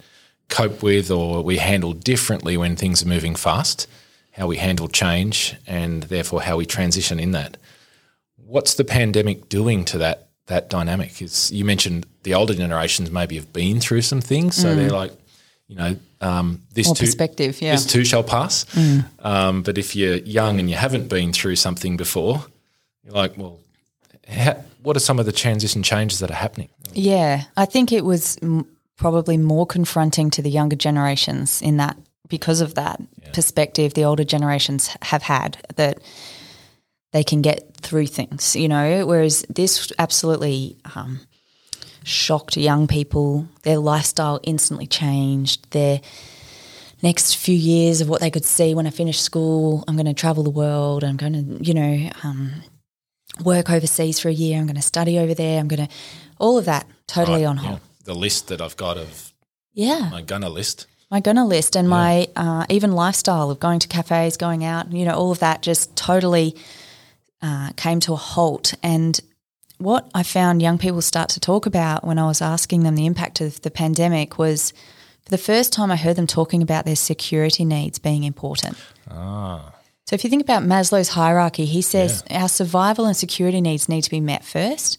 cope 0.49 0.81
with 0.81 1.11
or 1.11 1.43
we 1.43 1.57
handle 1.57 1.93
differently 1.93 2.57
when 2.57 2.75
things 2.75 3.03
are 3.03 3.07
moving 3.07 3.35
fast. 3.35 3.87
How 4.31 4.47
we 4.47 4.57
handle 4.57 4.87
change, 4.87 5.55
and 5.65 6.03
therefore 6.03 6.41
how 6.41 6.57
we 6.57 6.65
transition 6.65 7.19
in 7.19 7.31
that. 7.31 7.57
What's 8.45 8.75
the 8.75 8.83
pandemic 8.85 9.49
doing 9.49 9.83
to 9.85 9.97
that 9.99 10.27
that 10.45 10.69
dynamic? 10.69 11.21
Is 11.21 11.51
you 11.51 11.65
mentioned 11.65 12.05
the 12.23 12.33
older 12.35 12.53
generations 12.53 13.09
maybe 13.11 13.35
have 13.35 13.51
been 13.51 13.79
through 13.79 14.01
some 14.03 14.21
things, 14.21 14.55
so 14.55 14.75
they're 14.75 14.91
like, 14.91 15.11
you 15.67 15.75
know, 15.75 15.95
um, 16.21 16.61
this 16.73 16.85
Mm. 16.85 16.89
More 16.89 16.95
too, 16.95 17.05
perspective, 17.05 17.61
yeah. 17.61 17.73
Mm. 17.73 17.77
this 17.77 17.85
too 17.87 18.05
shall 18.05 18.23
pass. 18.23 18.65
Um, 19.19 19.63
but 19.63 19.77
if 19.77 19.95
you're 19.95 20.17
young 20.17 20.59
and 20.59 20.69
you 20.69 20.75
haven't 20.75 21.09
been 21.09 21.33
through 21.33 21.55
something 21.55 21.97
before, 21.97 22.45
you're 23.03 23.13
like, 23.15 23.37
well, 23.37 23.59
ha- 24.31 24.57
what 24.83 24.95
are 24.95 25.01
some 25.01 25.19
of 25.19 25.25
the 25.25 25.31
transition 25.31 25.81
changes 25.83 26.19
that 26.19 26.29
are 26.29 26.35
happening? 26.45 26.69
Yeah, 26.93 27.43
I 27.57 27.65
think 27.65 27.91
it 27.91 28.05
was 28.05 28.37
m- 28.43 28.65
probably 28.97 29.37
more 29.37 29.65
confronting 29.65 30.29
to 30.31 30.41
the 30.41 30.49
younger 30.49 30.75
generations 30.75 31.61
in 31.61 31.77
that 31.77 31.97
because 32.27 32.61
of 32.61 32.75
that 32.75 32.99
perspective 33.33 33.93
the 33.93 34.03
older 34.03 34.23
generations 34.23 34.89
have 35.01 35.23
had 35.23 35.57
that 35.75 35.99
they 37.13 37.23
can 37.23 37.41
get 37.41 37.73
through 37.77 38.07
things, 38.07 38.55
you 38.55 38.67
know, 38.67 39.05
whereas 39.05 39.45
this 39.49 39.91
absolutely 39.97 40.77
um, 40.95 41.21
shocked 42.03 42.57
young 42.57 42.87
people. 42.87 43.47
Their 43.63 43.77
lifestyle 43.77 44.39
instantly 44.43 44.87
changed. 44.87 45.71
Their 45.71 46.01
next 47.01 47.35
few 47.35 47.55
years 47.55 48.01
of 48.01 48.09
what 48.09 48.21
they 48.21 48.31
could 48.31 48.45
see 48.45 48.75
when 48.75 48.87
I 48.87 48.89
finish 48.89 49.21
school, 49.21 49.83
I'm 49.87 49.95
going 49.95 50.05
to 50.07 50.13
travel 50.13 50.43
the 50.43 50.49
world. 50.49 51.03
I'm 51.03 51.17
going 51.17 51.33
to, 51.33 51.63
you 51.63 51.73
know, 51.73 52.09
um, 52.23 52.63
work 53.43 53.69
overseas 53.69 54.19
for 54.19 54.29
a 54.29 54.33
year. 54.33 54.59
I'm 54.59 54.65
going 54.65 54.75
to 54.75 54.81
study 54.81 55.17
over 55.17 55.33
there. 55.33 55.59
I'm 55.59 55.67
going 55.67 55.87
to, 55.87 55.93
all 56.39 56.57
of 56.57 56.65
that 56.65 56.87
totally 57.07 57.45
on 57.45 57.57
hold. 57.57 57.79
Yeah. 57.79 57.79
The 58.07 58.15
list 58.15 58.47
that 58.47 58.61
I've 58.61 58.77
got 58.77 58.97
of 58.97 59.33
Yeah. 59.73 60.07
my 60.09 60.21
gunner 60.21 60.49
list. 60.49 60.87
My 61.11 61.19
gonna 61.21 61.45
list 61.45 61.75
and 61.77 61.87
my 61.87 62.27
uh, 62.35 62.65
even 62.69 62.91
lifestyle 62.93 63.49
of 63.51 63.59
going 63.59 63.79
to 63.79 63.87
cafes, 63.87 64.37
going 64.37 64.63
out, 64.65 64.91
you 64.91 65.05
know, 65.05 65.13
all 65.13 65.31
of 65.31 65.39
that 65.39 65.61
just 65.61 65.95
totally 65.95 66.55
uh, 67.41 67.71
came 67.77 67.99
to 68.01 68.13
a 68.13 68.17
halt. 68.17 68.73
And 68.81 69.19
what 69.77 70.09
I 70.13 70.23
found 70.23 70.61
young 70.61 70.77
people 70.77 71.01
start 71.01 71.29
to 71.29 71.39
talk 71.39 71.65
about 71.65 72.03
when 72.05 72.17
I 72.17 72.25
was 72.27 72.41
asking 72.41 72.83
them 72.83 72.95
the 72.95 73.05
impact 73.05 73.41
of 73.41 73.61
the 73.61 73.71
pandemic 73.71 74.37
was 74.37 74.71
for 75.23 75.29
the 75.29 75.37
first 75.37 75.71
time 75.73 75.91
I 75.91 75.95
heard 75.97 76.15
them 76.15 76.27
talking 76.27 76.61
about 76.61 76.85
their 76.85 76.95
security 76.97 77.63
needs 77.65 77.99
being 77.99 78.23
important. 78.23 78.77
Ah, 79.11 79.73
So 80.09 80.13
if 80.15 80.23
you 80.23 80.29
think 80.29 80.41
about 80.43 80.63
Maslow's 80.63 81.09
hierarchy, 81.09 81.65
he 81.65 81.81
says 81.81 82.23
our 82.29 82.49
survival 82.49 83.05
and 83.05 83.15
security 83.15 83.61
needs 83.61 83.87
need 83.89 84.03
to 84.03 84.09
be 84.09 84.21
met 84.21 84.43
first. 84.45 84.97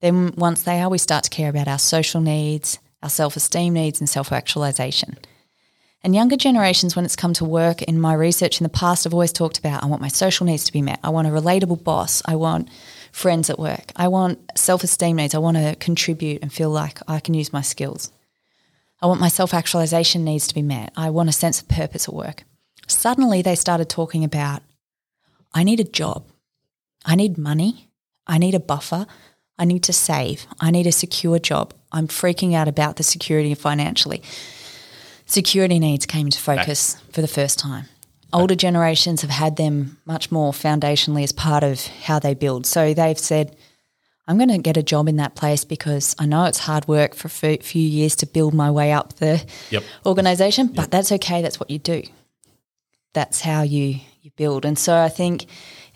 Then 0.00 0.32
once 0.36 0.62
they 0.62 0.80
are, 0.80 0.88
we 0.88 0.98
start 0.98 1.24
to 1.24 1.30
care 1.30 1.50
about 1.50 1.68
our 1.68 1.78
social 1.78 2.20
needs, 2.20 2.78
our 3.02 3.08
self-esteem 3.08 3.74
needs 3.74 4.00
and 4.00 4.08
self-actualization. 4.08 5.18
And 6.04 6.14
younger 6.14 6.36
generations, 6.36 6.94
when 6.94 7.04
it's 7.04 7.16
come 7.16 7.32
to 7.34 7.44
work 7.44 7.82
in 7.82 8.00
my 8.00 8.14
research 8.14 8.60
in 8.60 8.64
the 8.64 8.68
past, 8.68 9.06
I've 9.06 9.12
always 9.12 9.32
talked 9.32 9.58
about 9.58 9.82
I 9.82 9.86
want 9.86 10.00
my 10.00 10.08
social 10.08 10.46
needs 10.46 10.64
to 10.64 10.72
be 10.72 10.82
met. 10.82 11.00
I 11.02 11.10
want 11.10 11.26
a 11.26 11.30
relatable 11.30 11.82
boss. 11.82 12.22
I 12.24 12.36
want 12.36 12.68
friends 13.10 13.50
at 13.50 13.58
work. 13.58 13.92
I 13.96 14.06
want 14.08 14.38
self 14.54 14.84
esteem 14.84 15.16
needs. 15.16 15.34
I 15.34 15.38
want 15.38 15.56
to 15.56 15.74
contribute 15.76 16.42
and 16.42 16.52
feel 16.52 16.70
like 16.70 17.00
I 17.08 17.18
can 17.18 17.34
use 17.34 17.52
my 17.52 17.62
skills. 17.62 18.12
I 19.02 19.06
want 19.06 19.20
my 19.20 19.28
self 19.28 19.52
actualization 19.52 20.24
needs 20.24 20.46
to 20.46 20.54
be 20.54 20.62
met. 20.62 20.92
I 20.96 21.10
want 21.10 21.28
a 21.28 21.32
sense 21.32 21.60
of 21.60 21.68
purpose 21.68 22.08
at 22.08 22.14
work. 22.14 22.44
Suddenly 22.86 23.42
they 23.42 23.56
started 23.56 23.88
talking 23.88 24.22
about 24.22 24.62
I 25.52 25.64
need 25.64 25.80
a 25.80 25.84
job. 25.84 26.24
I 27.04 27.16
need 27.16 27.38
money. 27.38 27.90
I 28.26 28.38
need 28.38 28.54
a 28.54 28.60
buffer. 28.60 29.06
I 29.58 29.64
need 29.64 29.82
to 29.84 29.92
save. 29.92 30.46
I 30.60 30.70
need 30.70 30.86
a 30.86 30.92
secure 30.92 31.38
job. 31.38 31.74
I'm 31.90 32.06
freaking 32.08 32.54
out 32.54 32.68
about 32.68 32.96
the 32.96 33.02
security 33.02 33.54
financially 33.54 34.22
security 35.28 35.78
needs 35.78 36.06
came 36.06 36.26
into 36.26 36.38
focus 36.40 36.96
for 37.12 37.20
the 37.20 37.28
first 37.28 37.58
time. 37.58 37.84
Older 38.32 38.54
generations 38.54 39.22
have 39.22 39.30
had 39.30 39.56
them 39.56 39.98
much 40.04 40.30
more 40.30 40.52
foundationally 40.52 41.22
as 41.22 41.32
part 41.32 41.62
of 41.64 41.86
how 41.86 42.18
they 42.18 42.34
build. 42.34 42.66
So 42.66 42.92
they've 42.92 43.18
said, 43.18 43.56
I'm 44.26 44.36
going 44.36 44.50
to 44.50 44.58
get 44.58 44.76
a 44.76 44.82
job 44.82 45.08
in 45.08 45.16
that 45.16 45.34
place 45.34 45.64
because 45.64 46.14
I 46.18 46.26
know 46.26 46.44
it's 46.44 46.58
hard 46.58 46.86
work 46.88 47.14
for 47.14 47.28
a 47.46 47.56
few 47.58 47.82
years 47.82 48.16
to 48.16 48.26
build 48.26 48.52
my 48.52 48.70
way 48.70 48.92
up 48.92 49.14
the 49.14 49.42
Yep. 49.70 49.82
organization, 50.04 50.66
but 50.68 50.90
that's 50.90 51.10
okay. 51.12 51.40
That's 51.40 51.58
what 51.58 51.70
you 51.70 51.78
do. 51.78 52.02
That's 53.18 53.40
how 53.40 53.62
you, 53.62 53.98
you 54.22 54.30
build. 54.36 54.64
And 54.64 54.78
so 54.78 54.96
I 54.96 55.08
think 55.08 55.46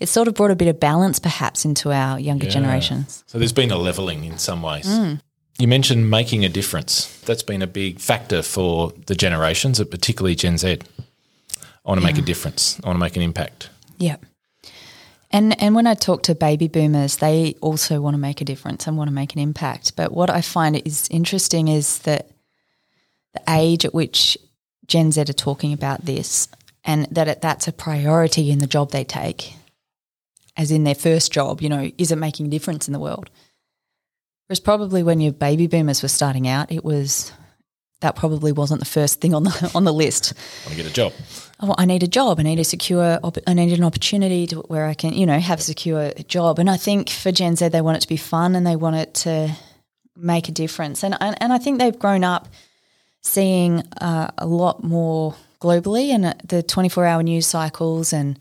it's 0.00 0.10
sort 0.10 0.26
of 0.26 0.34
brought 0.34 0.50
a 0.50 0.56
bit 0.56 0.66
of 0.66 0.80
balance 0.80 1.20
perhaps 1.20 1.64
into 1.64 1.92
our 1.92 2.18
younger 2.18 2.48
generations. 2.48 3.22
So 3.28 3.38
there's 3.38 3.52
been 3.52 3.70
a 3.70 3.76
leveling 3.76 4.24
in 4.24 4.38
some 4.38 4.60
ways. 4.60 4.86
Mm. 4.86 5.20
You 5.56 5.68
mentioned 5.68 6.10
making 6.10 6.44
a 6.44 6.48
difference. 6.48 7.20
That's 7.20 7.44
been 7.44 7.62
a 7.62 7.68
big 7.68 8.00
factor 8.00 8.42
for 8.42 8.92
the 9.06 9.14
generations, 9.14 9.78
particularly 9.84 10.34
Gen 10.34 10.58
Z. 10.58 10.80
I 11.60 11.88
want 11.88 12.00
to 12.00 12.04
make 12.04 12.18
a 12.18 12.22
difference. 12.22 12.80
I 12.82 12.88
want 12.88 12.96
to 12.96 13.00
make 13.00 13.14
an 13.14 13.22
impact. 13.22 13.70
Yeah. 13.98 14.16
And 15.30 15.62
and 15.62 15.76
when 15.76 15.86
I 15.86 15.94
talk 15.94 16.24
to 16.24 16.34
baby 16.34 16.66
boomers, 16.66 17.18
they 17.18 17.54
also 17.60 18.00
want 18.00 18.14
to 18.14 18.18
make 18.18 18.40
a 18.40 18.44
difference 18.44 18.88
and 18.88 18.96
want 18.96 19.06
to 19.06 19.14
make 19.14 19.32
an 19.32 19.38
impact. 19.40 19.94
But 19.94 20.10
what 20.10 20.28
I 20.28 20.40
find 20.40 20.82
is 20.84 21.06
interesting 21.08 21.68
is 21.68 22.00
that 22.00 22.30
the 23.32 23.42
age 23.48 23.84
at 23.84 23.94
which 23.94 24.36
Gen 24.88 25.12
Z 25.12 25.20
are 25.20 25.24
talking 25.26 25.72
about 25.72 26.04
this 26.04 26.48
and 26.84 27.06
that 27.10 27.28
it, 27.28 27.40
that's 27.40 27.68
a 27.68 27.72
priority 27.72 28.50
in 28.50 28.58
the 28.58 28.66
job 28.66 28.90
they 28.90 29.04
take, 29.04 29.54
as 30.56 30.70
in 30.70 30.84
their 30.84 30.94
first 30.94 31.32
job, 31.32 31.60
you 31.60 31.68
know, 31.68 31.90
is 31.98 32.12
it 32.12 32.16
making 32.16 32.46
a 32.46 32.50
difference 32.50 32.88
in 32.88 32.92
the 32.92 32.98
world? 32.98 33.30
Whereas 34.46 34.60
probably 34.60 35.02
when 35.02 35.20
your 35.20 35.32
baby 35.32 35.66
boomers 35.66 36.02
were 36.02 36.08
starting 36.08 36.48
out, 36.48 36.70
it 36.70 36.84
was 36.84 37.32
that 38.00 38.16
probably 38.16 38.52
wasn't 38.52 38.80
the 38.80 38.86
first 38.86 39.20
thing 39.20 39.32
on 39.32 39.44
the 39.44 39.70
on 39.74 39.84
the 39.84 39.92
list. 39.92 40.34
I 40.34 40.68
want 40.68 40.76
to 40.76 40.82
get 40.82 40.90
a 40.90 40.94
job. 40.94 41.12
oh, 41.60 41.74
I 41.78 41.86
need 41.86 42.02
a 42.02 42.08
job. 42.08 42.38
I 42.38 42.42
need 42.42 42.58
a 42.58 42.64
secure. 42.64 43.18
Op- 43.22 43.38
I 43.46 43.54
need 43.54 43.72
an 43.72 43.84
opportunity 43.84 44.46
to 44.48 44.58
where 44.62 44.86
I 44.86 44.94
can, 44.94 45.14
you 45.14 45.24
know, 45.24 45.38
have 45.38 45.60
a 45.60 45.62
secure 45.62 46.12
job. 46.26 46.58
And 46.58 46.68
I 46.68 46.76
think 46.76 47.08
for 47.08 47.32
Gen 47.32 47.56
Z, 47.56 47.68
they 47.68 47.80
want 47.80 47.96
it 47.96 48.00
to 48.00 48.08
be 48.08 48.16
fun 48.16 48.54
and 48.54 48.66
they 48.66 48.76
want 48.76 48.96
it 48.96 49.14
to 49.14 49.56
make 50.16 50.48
a 50.48 50.52
difference. 50.52 51.02
And 51.02 51.16
and, 51.20 51.40
and 51.40 51.52
I 51.52 51.58
think 51.58 51.78
they've 51.78 51.98
grown 51.98 52.24
up 52.24 52.48
seeing 53.22 53.80
uh, 54.00 54.32
a 54.36 54.46
lot 54.46 54.82
more 54.82 55.34
globally 55.62 56.08
and 56.10 56.24
uh, 56.26 56.34
the 56.44 56.62
twenty 56.62 56.88
four 56.88 57.06
hour 57.06 57.22
news 57.22 57.46
cycles 57.46 58.12
and 58.12 58.38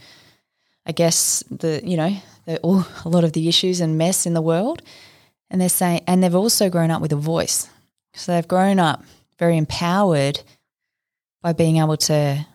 I 0.86 0.92
guess 0.92 1.44
the 1.50 1.82
you 1.84 1.98
know 1.98 2.16
the, 2.46 2.60
a 3.06 3.10
lot 3.10 3.24
of 3.24 3.34
the 3.34 3.48
issues 3.48 3.82
and 3.82 3.98
mess 3.98 4.26
in 4.26 4.34
the 4.34 4.42
world. 4.42 4.82
And 5.50 5.60
they're 5.60 5.70
saying, 5.70 6.04
and 6.08 6.24
they've 6.24 6.34
also 6.34 6.70
grown 6.70 6.92
up 6.92 7.02
with 7.02 7.12
a 7.12 7.18
voice. 7.18 7.70
So 8.14 8.32
they've 8.32 8.48
grown 8.48 8.80
up 8.80 9.04
very 9.38 9.58
empowered 9.58 10.42
by 11.42 11.54
being 11.54 11.78
able 11.78 11.98
to 11.98 12.46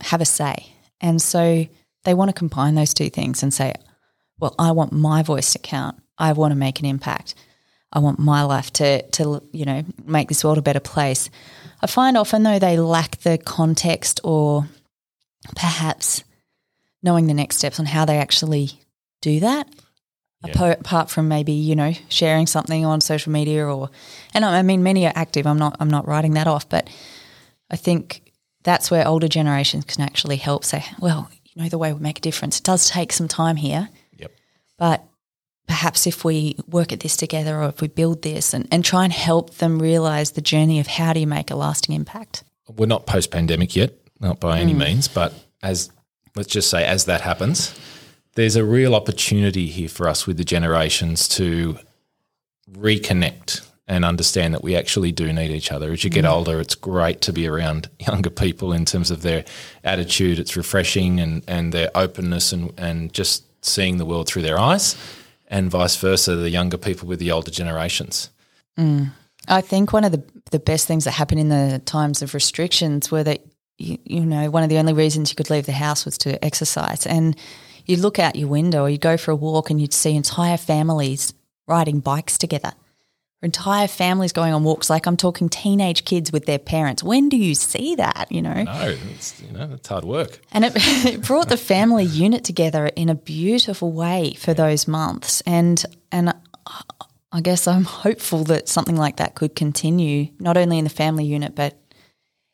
have 0.00 0.20
a 0.20 0.24
say. 0.24 0.72
And 1.00 1.22
so 1.22 1.66
they 2.04 2.14
want 2.14 2.28
to 2.30 2.34
combine 2.34 2.74
those 2.74 2.92
two 2.92 3.08
things 3.08 3.42
and 3.42 3.54
say, 3.54 3.74
well, 4.40 4.54
I 4.58 4.72
want 4.72 4.92
my 4.92 5.22
voice 5.22 5.52
to 5.52 5.58
count. 5.58 6.02
I 6.18 6.32
want 6.32 6.50
to 6.50 6.56
make 6.56 6.80
an 6.80 6.86
impact. 6.86 7.34
I 7.92 7.98
want 7.98 8.18
my 8.18 8.42
life 8.44 8.72
to, 8.74 9.02
to 9.02 9.42
you 9.52 9.64
know, 9.64 9.84
make 10.04 10.28
this 10.28 10.44
world 10.44 10.58
a 10.58 10.62
better 10.62 10.80
place. 10.80 11.28
I 11.82 11.86
find 11.86 12.16
often 12.16 12.42
though 12.42 12.58
they 12.58 12.78
lack 12.78 13.16
the 13.18 13.38
context 13.38 14.20
or 14.22 14.68
perhaps 15.56 16.22
knowing 17.02 17.26
the 17.26 17.34
next 17.34 17.56
steps 17.56 17.80
on 17.80 17.86
how 17.86 18.04
they 18.04 18.18
actually 18.18 18.70
do 19.20 19.40
that. 19.40 19.68
Yeah. 20.44 20.72
Apart 20.72 21.10
from 21.10 21.28
maybe 21.28 21.52
you 21.52 21.76
know 21.76 21.92
sharing 22.08 22.46
something 22.46 22.86
on 22.86 23.02
social 23.02 23.30
media 23.30 23.66
or, 23.66 23.90
and 24.32 24.42
I 24.42 24.58
I 24.60 24.62
mean 24.62 24.82
many 24.82 25.04
are 25.06 25.12
active. 25.14 25.46
I'm 25.46 25.58
not 25.58 25.76
I'm 25.80 25.90
not 25.90 26.08
writing 26.08 26.32
that 26.32 26.46
off, 26.46 26.66
but 26.66 26.88
I 27.70 27.76
think 27.76 28.32
that's 28.62 28.90
where 28.90 29.06
older 29.06 29.28
generations 29.28 29.84
can 29.84 30.02
actually 30.02 30.36
help 30.36 30.64
say, 30.64 30.82
well, 30.98 31.30
you 31.44 31.62
know, 31.62 31.68
the 31.68 31.76
way 31.76 31.92
we 31.92 32.00
make 32.00 32.18
a 32.18 32.22
difference. 32.22 32.58
It 32.58 32.64
does 32.64 32.88
take 32.88 33.12
some 33.12 33.28
time 33.28 33.56
here, 33.56 33.90
Yep. 34.16 34.32
but 34.78 35.04
perhaps 35.80 36.06
if 36.06 36.26
we 36.26 36.54
work 36.68 36.92
at 36.92 37.00
this 37.00 37.16
together 37.16 37.56
or 37.56 37.68
if 37.70 37.80
we 37.80 37.88
build 37.88 38.20
this 38.20 38.52
and, 38.52 38.68
and 38.70 38.84
try 38.84 39.02
and 39.02 39.14
help 39.14 39.54
them 39.54 39.80
realize 39.80 40.32
the 40.32 40.42
journey 40.42 40.78
of 40.78 40.86
how 40.86 41.14
do 41.14 41.20
you 41.20 41.26
make 41.26 41.50
a 41.50 41.56
lasting 41.56 41.94
impact. 41.94 42.44
We're 42.68 42.84
not 42.84 43.06
post 43.06 43.30
pandemic 43.30 43.74
yet, 43.74 43.94
not 44.20 44.40
by 44.40 44.60
any 44.60 44.72
hmm. 44.72 44.80
means, 44.80 45.08
but 45.08 45.32
as 45.62 45.90
let's 46.36 46.50
just 46.50 46.68
say, 46.68 46.84
as 46.84 47.06
that 47.06 47.22
happens, 47.22 47.74
there's 48.34 48.56
a 48.56 48.64
real 48.64 48.94
opportunity 48.94 49.68
here 49.68 49.88
for 49.88 50.06
us 50.06 50.26
with 50.26 50.36
the 50.36 50.44
generations 50.44 51.26
to 51.28 51.78
reconnect 52.70 53.66
and 53.88 54.04
understand 54.04 54.52
that 54.52 54.62
we 54.62 54.76
actually 54.76 55.12
do 55.12 55.32
need 55.32 55.50
each 55.50 55.72
other. 55.72 55.92
As 55.92 56.04
you 56.04 56.10
get 56.10 56.26
hmm. 56.26 56.30
older, 56.30 56.60
it's 56.60 56.74
great 56.74 57.22
to 57.22 57.32
be 57.32 57.46
around 57.46 57.88
younger 58.06 58.28
people 58.28 58.74
in 58.74 58.84
terms 58.84 59.10
of 59.10 59.22
their 59.22 59.46
attitude. 59.82 60.38
It's 60.38 60.58
refreshing 60.58 61.20
and, 61.20 61.42
and 61.48 61.72
their 61.72 61.88
openness 61.94 62.52
and, 62.52 62.70
and 62.76 63.10
just 63.14 63.46
seeing 63.64 63.96
the 63.96 64.04
world 64.04 64.26
through 64.28 64.42
their 64.42 64.58
eyes, 64.58 64.94
and 65.50 65.70
vice 65.70 65.96
versa, 65.96 66.36
the 66.36 66.48
younger 66.48 66.78
people 66.78 67.08
with 67.08 67.18
the 67.18 67.32
older 67.32 67.50
generations. 67.50 68.30
Mm. 68.78 69.10
I 69.48 69.60
think 69.60 69.92
one 69.92 70.04
of 70.04 70.12
the 70.12 70.22
the 70.50 70.58
best 70.58 70.86
things 70.86 71.04
that 71.04 71.12
happened 71.12 71.40
in 71.40 71.48
the 71.48 71.80
times 71.84 72.22
of 72.22 72.34
restrictions 72.34 73.10
were 73.10 73.22
that 73.24 73.44
you, 73.78 73.98
you 74.04 74.24
know 74.24 74.50
one 74.50 74.62
of 74.62 74.68
the 74.68 74.78
only 74.78 74.92
reasons 74.92 75.30
you 75.30 75.36
could 75.36 75.50
leave 75.50 75.66
the 75.66 75.72
house 75.72 76.04
was 76.04 76.16
to 76.18 76.42
exercise, 76.44 77.06
and 77.06 77.36
you 77.86 77.96
look 77.96 78.18
out 78.18 78.36
your 78.36 78.48
window 78.48 78.82
or 78.82 78.90
you 78.90 78.98
go 78.98 79.16
for 79.16 79.32
a 79.32 79.36
walk 79.36 79.70
and 79.70 79.80
you'd 79.80 79.92
see 79.92 80.14
entire 80.14 80.56
families 80.56 81.34
riding 81.66 82.00
bikes 82.00 82.38
together, 82.38 82.72
entire 83.42 83.88
families 83.88 84.32
going 84.32 84.52
on 84.52 84.64
walks. 84.64 84.90
Like 84.90 85.06
I'm 85.06 85.16
talking 85.16 85.48
teenage 85.48 86.04
kids 86.04 86.30
with 86.30 86.46
their 86.46 86.58
parents. 86.58 87.02
When 87.02 87.28
do 87.28 87.36
you 87.36 87.54
see 87.54 87.94
that? 87.96 88.26
You 88.30 88.42
know, 88.42 88.62
No, 88.62 88.96
it's, 89.14 89.40
you 89.42 89.52
know, 89.52 89.70
it's 89.72 89.88
hard 89.88 90.04
work. 90.04 90.40
and 90.52 90.64
it, 90.64 90.72
it 90.76 91.22
brought 91.22 91.48
the 91.48 91.56
family 91.56 92.04
unit 92.04 92.44
together 92.44 92.86
in 92.86 93.08
a 93.08 93.14
beautiful 93.14 93.92
way 93.92 94.34
for 94.34 94.52
those 94.54 94.86
months. 94.86 95.40
And 95.46 95.84
and 96.12 96.34
I 97.32 97.40
guess 97.40 97.66
I'm 97.66 97.84
hopeful 97.84 98.44
that 98.44 98.68
something 98.68 98.96
like 98.96 99.16
that 99.16 99.36
could 99.36 99.54
continue, 99.54 100.28
not 100.38 100.56
only 100.56 100.78
in 100.78 100.84
the 100.84 100.90
family 100.90 101.24
unit 101.24 101.54
but 101.54 101.79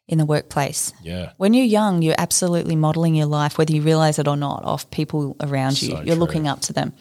in 0.09 0.19
the 0.19 0.25
workplace. 0.25 0.92
Yeah. 1.03 1.33
When 1.37 1.53
you're 1.53 1.64
young, 1.64 2.03
you're 2.03 2.14
absolutely 2.16 2.77
modeling 2.77 3.14
your 3.14 3.27
life, 3.27 3.59
whether 3.59 3.73
you 3.73 3.83
realize 3.83 4.19
it 4.19 4.29
or 4.29 4.37
not, 4.37 4.64
off 4.64 4.88
people 4.90 5.37
around 5.40 5.83
you. 5.83 5.90
So 5.90 5.97
you're 5.97 6.14
true. 6.14 6.14
looking 6.14 6.47
up 6.47 6.61
to 6.62 6.73
them. 6.73 6.92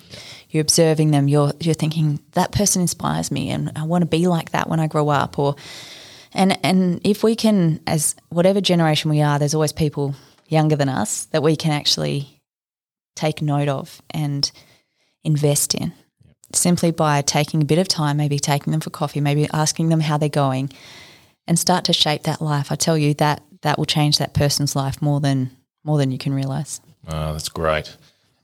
You're 0.50 0.62
observing 0.62 1.12
them. 1.12 1.28
You're 1.28 1.54
you're 1.60 1.76
thinking 1.76 2.20
that 2.32 2.52
person 2.52 2.82
inspires 2.82 3.32
me, 3.32 3.50
and 3.50 3.72
I 3.76 3.84
want 3.84 4.02
to 4.02 4.08
be 4.08 4.28
like 4.28 4.52
that 4.52 4.70
when 4.70 4.80
I 4.80 4.88
grow 4.88 5.10
up. 5.10 5.38
Or 5.38 5.56
and 6.34 6.58
and 6.63 7.02
if 7.04 7.24
we 7.24 7.36
can, 7.36 7.82
as 7.86 8.15
whatever 8.30 8.62
generation 8.62 9.12
we 9.12 9.22
are, 9.22 9.38
there's 9.38 9.54
always 9.54 9.74
people 9.74 10.15
younger 10.48 10.76
than 10.76 10.89
us 10.89 11.26
that 11.26 11.44
we 11.44 11.56
can 11.56 11.72
actually 11.72 12.41
take 13.15 13.41
note 13.41 13.68
of 13.68 14.02
and 14.12 14.52
invest 15.24 15.76
in. 15.76 15.94
Simply 16.54 16.91
by 16.91 17.22
taking 17.22 17.62
a 17.62 17.65
bit 17.65 17.80
of 17.80 17.88
time, 17.88 18.18
maybe 18.18 18.39
taking 18.39 18.72
them 18.72 18.80
for 18.80 18.91
coffee, 18.91 19.20
maybe 19.20 19.48
asking 19.52 19.89
them 19.89 20.00
how 20.00 20.18
they're 20.18 20.30
going, 20.30 20.72
and 21.47 21.60
start 21.60 21.84
to 21.86 21.93
shape 21.93 22.23
that 22.23 22.41
life. 22.41 22.71
I 22.71 22.75
tell 22.75 22.97
you 22.97 23.13
that 23.15 23.43
that 23.62 23.77
will 23.77 23.86
change 23.86 24.17
that 24.17 24.34
person's 24.34 24.75
life 24.75 25.01
more 25.01 25.19
than 25.19 25.51
more 25.84 25.97
than 25.97 26.12
you 26.12 26.17
can 26.17 26.34
realize. 26.34 26.81
Oh, 27.08 27.34
that's 27.34 27.49
great. 27.49 27.95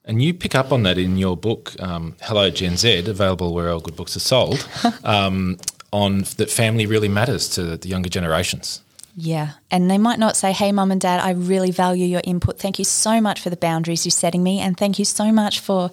And 0.05 0.21
you 0.21 0.33
pick 0.33 0.55
up 0.55 0.71
on 0.71 0.83
that 0.83 0.97
in 0.97 1.17
your 1.17 1.37
book, 1.37 1.75
um, 1.79 2.15
Hello 2.21 2.49
Gen 2.49 2.75
Z, 2.75 3.07
available 3.07 3.53
where 3.53 3.69
all 3.69 3.79
good 3.79 3.95
books 3.95 4.15
are 4.15 4.19
sold, 4.19 4.67
um, 5.03 5.57
on 5.91 6.25
that 6.37 6.49
family 6.49 6.85
really 6.85 7.07
matters 7.07 7.49
to 7.49 7.77
the 7.77 7.87
younger 7.87 8.09
generations. 8.09 8.81
Yeah. 9.15 9.51
And 9.69 9.91
they 9.91 9.97
might 9.97 10.19
not 10.19 10.35
say, 10.37 10.51
Hey, 10.51 10.71
mum 10.71 10.91
and 10.91 11.01
dad, 11.01 11.19
I 11.19 11.31
really 11.31 11.71
value 11.71 12.05
your 12.05 12.21
input. 12.23 12.59
Thank 12.59 12.79
you 12.79 12.85
so 12.85 13.21
much 13.21 13.41
for 13.41 13.49
the 13.49 13.57
boundaries 13.57 14.05
you're 14.05 14.11
setting 14.11 14.41
me. 14.41 14.59
And 14.59 14.77
thank 14.77 14.99
you 14.99 15.05
so 15.05 15.31
much 15.31 15.59
for, 15.59 15.91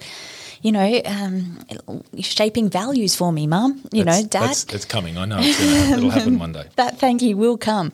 you 0.61 0.71
know, 0.71 1.01
um, 1.05 1.59
shaping 2.19 2.69
values 2.69 3.15
for 3.15 3.31
me, 3.31 3.47
mum. 3.47 3.81
You 3.91 4.03
That's- 4.03 4.23
know, 4.23 4.27
dad. 4.27 4.49
That's, 4.49 4.63
it's 4.73 4.85
coming. 4.85 5.17
I 5.17 5.25
know 5.25 5.37
it's 5.39 5.59
gonna, 5.59 5.97
it'll 5.97 6.09
happen 6.09 6.39
one 6.39 6.51
day. 6.53 6.65
that 6.75 6.99
thank 6.99 7.21
you 7.21 7.37
will 7.37 7.57
come. 7.57 7.91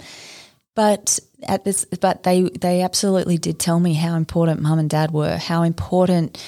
But 0.75 1.19
at 1.43 1.63
this, 1.63 1.85
but 1.85 2.23
they 2.23 2.43
they 2.43 2.81
absolutely 2.81 3.37
did 3.37 3.59
tell 3.59 3.79
me 3.79 3.93
how 3.93 4.15
important 4.15 4.61
mum 4.61 4.79
and 4.79 4.89
dad 4.89 5.11
were, 5.11 5.37
how 5.37 5.63
important 5.63 6.43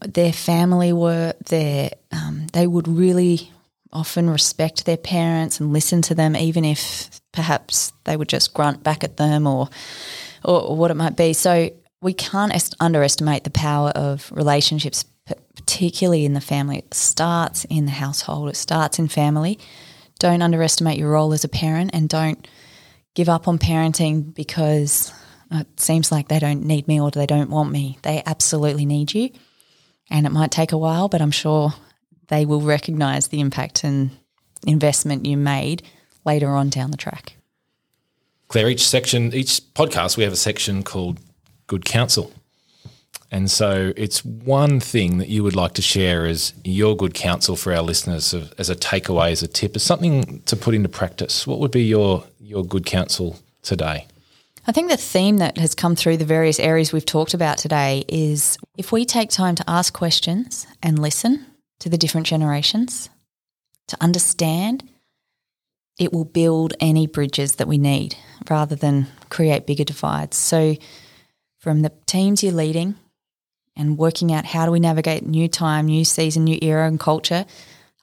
their 0.00 0.32
family 0.32 0.92
were. 0.92 1.34
Their 1.46 1.90
um, 2.12 2.46
they 2.52 2.66
would 2.66 2.88
really 2.88 3.50
often 3.92 4.28
respect 4.28 4.84
their 4.84 4.98
parents 4.98 5.60
and 5.60 5.72
listen 5.72 6.02
to 6.02 6.14
them, 6.14 6.36
even 6.36 6.64
if 6.64 7.20
perhaps 7.32 7.92
they 8.04 8.16
would 8.16 8.28
just 8.28 8.52
grunt 8.52 8.82
back 8.82 9.02
at 9.02 9.16
them 9.16 9.46
or 9.46 9.68
or, 10.44 10.76
what 10.76 10.90
it 10.90 10.94
might 10.94 11.16
be. 11.16 11.32
So 11.32 11.70
we 12.00 12.12
can't 12.12 12.54
est- 12.54 12.76
underestimate 12.80 13.44
the 13.44 13.50
power 13.50 13.90
of 13.90 14.30
relationships, 14.32 15.04
particularly 15.54 16.24
in 16.24 16.34
the 16.34 16.40
family. 16.40 16.78
It 16.78 16.94
starts 16.94 17.64
in 17.66 17.84
the 17.84 17.92
household. 17.92 18.48
It 18.48 18.56
starts 18.56 18.98
in 18.98 19.08
family. 19.08 19.58
Don't 20.18 20.42
underestimate 20.42 20.98
your 20.98 21.10
role 21.10 21.32
as 21.32 21.44
a 21.44 21.48
parent, 21.48 21.90
and 21.92 22.08
don't 22.08 22.46
give 23.14 23.28
up 23.28 23.48
on 23.48 23.58
parenting 23.58 24.34
because 24.34 25.12
it 25.50 25.80
seems 25.80 26.10
like 26.10 26.28
they 26.28 26.38
don't 26.38 26.64
need 26.64 26.88
me 26.88 27.00
or 27.00 27.10
they 27.10 27.26
don't 27.26 27.50
want 27.50 27.70
me. 27.70 27.98
They 28.02 28.22
absolutely 28.26 28.84
need 28.84 29.14
you, 29.14 29.30
and 30.10 30.26
it 30.26 30.30
might 30.30 30.50
take 30.50 30.72
a 30.72 30.78
while, 30.78 31.08
but 31.08 31.22
I'm 31.22 31.30
sure 31.30 31.72
they 32.28 32.44
will 32.46 32.60
recognize 32.60 33.28
the 33.28 33.40
impact 33.40 33.84
and 33.84 34.10
investment 34.66 35.24
you 35.24 35.36
made 35.36 35.82
later 36.24 36.48
on 36.48 36.68
down 36.68 36.90
the 36.90 36.96
track. 36.96 37.34
Claire, 38.48 38.70
each 38.70 38.86
section, 38.86 39.32
each 39.34 39.60
podcast, 39.74 40.16
we 40.16 40.24
have 40.24 40.32
a 40.32 40.36
section 40.36 40.82
called 40.82 41.18
Good 41.66 41.84
Counsel. 41.84 42.32
And 43.30 43.50
so 43.50 43.92
it's 43.96 44.24
one 44.24 44.80
thing 44.80 45.18
that 45.18 45.28
you 45.28 45.42
would 45.42 45.54
like 45.54 45.74
to 45.74 45.82
share 45.82 46.24
as 46.24 46.54
your 46.64 46.96
good 46.96 47.12
counsel 47.12 47.56
for 47.56 47.74
our 47.74 47.82
listeners 47.82 48.32
as 48.32 48.70
a 48.70 48.74
takeaway, 48.74 49.32
as 49.32 49.42
a 49.42 49.48
tip, 49.48 49.76
as 49.76 49.82
something 49.82 50.40
to 50.46 50.56
put 50.56 50.74
into 50.74 50.88
practice. 50.88 51.46
What 51.46 51.58
would 51.58 51.70
be 51.70 51.84
your, 51.84 52.24
your 52.40 52.64
good 52.64 52.86
counsel 52.86 53.38
today? 53.62 54.06
I 54.66 54.72
think 54.72 54.90
the 54.90 54.96
theme 54.96 55.38
that 55.38 55.58
has 55.58 55.74
come 55.74 55.94
through 55.94 56.18
the 56.18 56.24
various 56.24 56.58
areas 56.58 56.92
we've 56.92 57.04
talked 57.04 57.34
about 57.34 57.58
today 57.58 58.04
is 58.08 58.58
if 58.76 58.92
we 58.92 59.04
take 59.04 59.30
time 59.30 59.54
to 59.56 59.64
ask 59.68 59.92
questions 59.92 60.66
and 60.82 60.98
listen 60.98 61.46
to 61.80 61.88
the 61.88 61.98
different 61.98 62.26
generations, 62.26 63.10
to 63.88 63.96
understand, 64.00 64.88
it 65.98 66.12
will 66.12 66.24
build 66.24 66.74
any 66.80 67.06
bridges 67.06 67.56
that 67.56 67.68
we 67.68 67.78
need 67.78 68.16
rather 68.48 68.74
than 68.74 69.06
create 69.30 69.66
bigger 69.66 69.84
divides. 69.84 70.36
So, 70.36 70.76
from 71.58 71.82
the 71.82 71.92
teams 72.06 72.42
you're 72.42 72.52
leading 72.52 72.94
and 73.78 73.96
working 73.96 74.32
out 74.32 74.44
how 74.44 74.66
do 74.66 74.72
we 74.72 74.80
navigate 74.80 75.24
new 75.24 75.48
time, 75.48 75.86
new 75.86 76.04
season, 76.04 76.44
new 76.44 76.58
era 76.60 76.86
and 76.86 77.00
culture, 77.00 77.46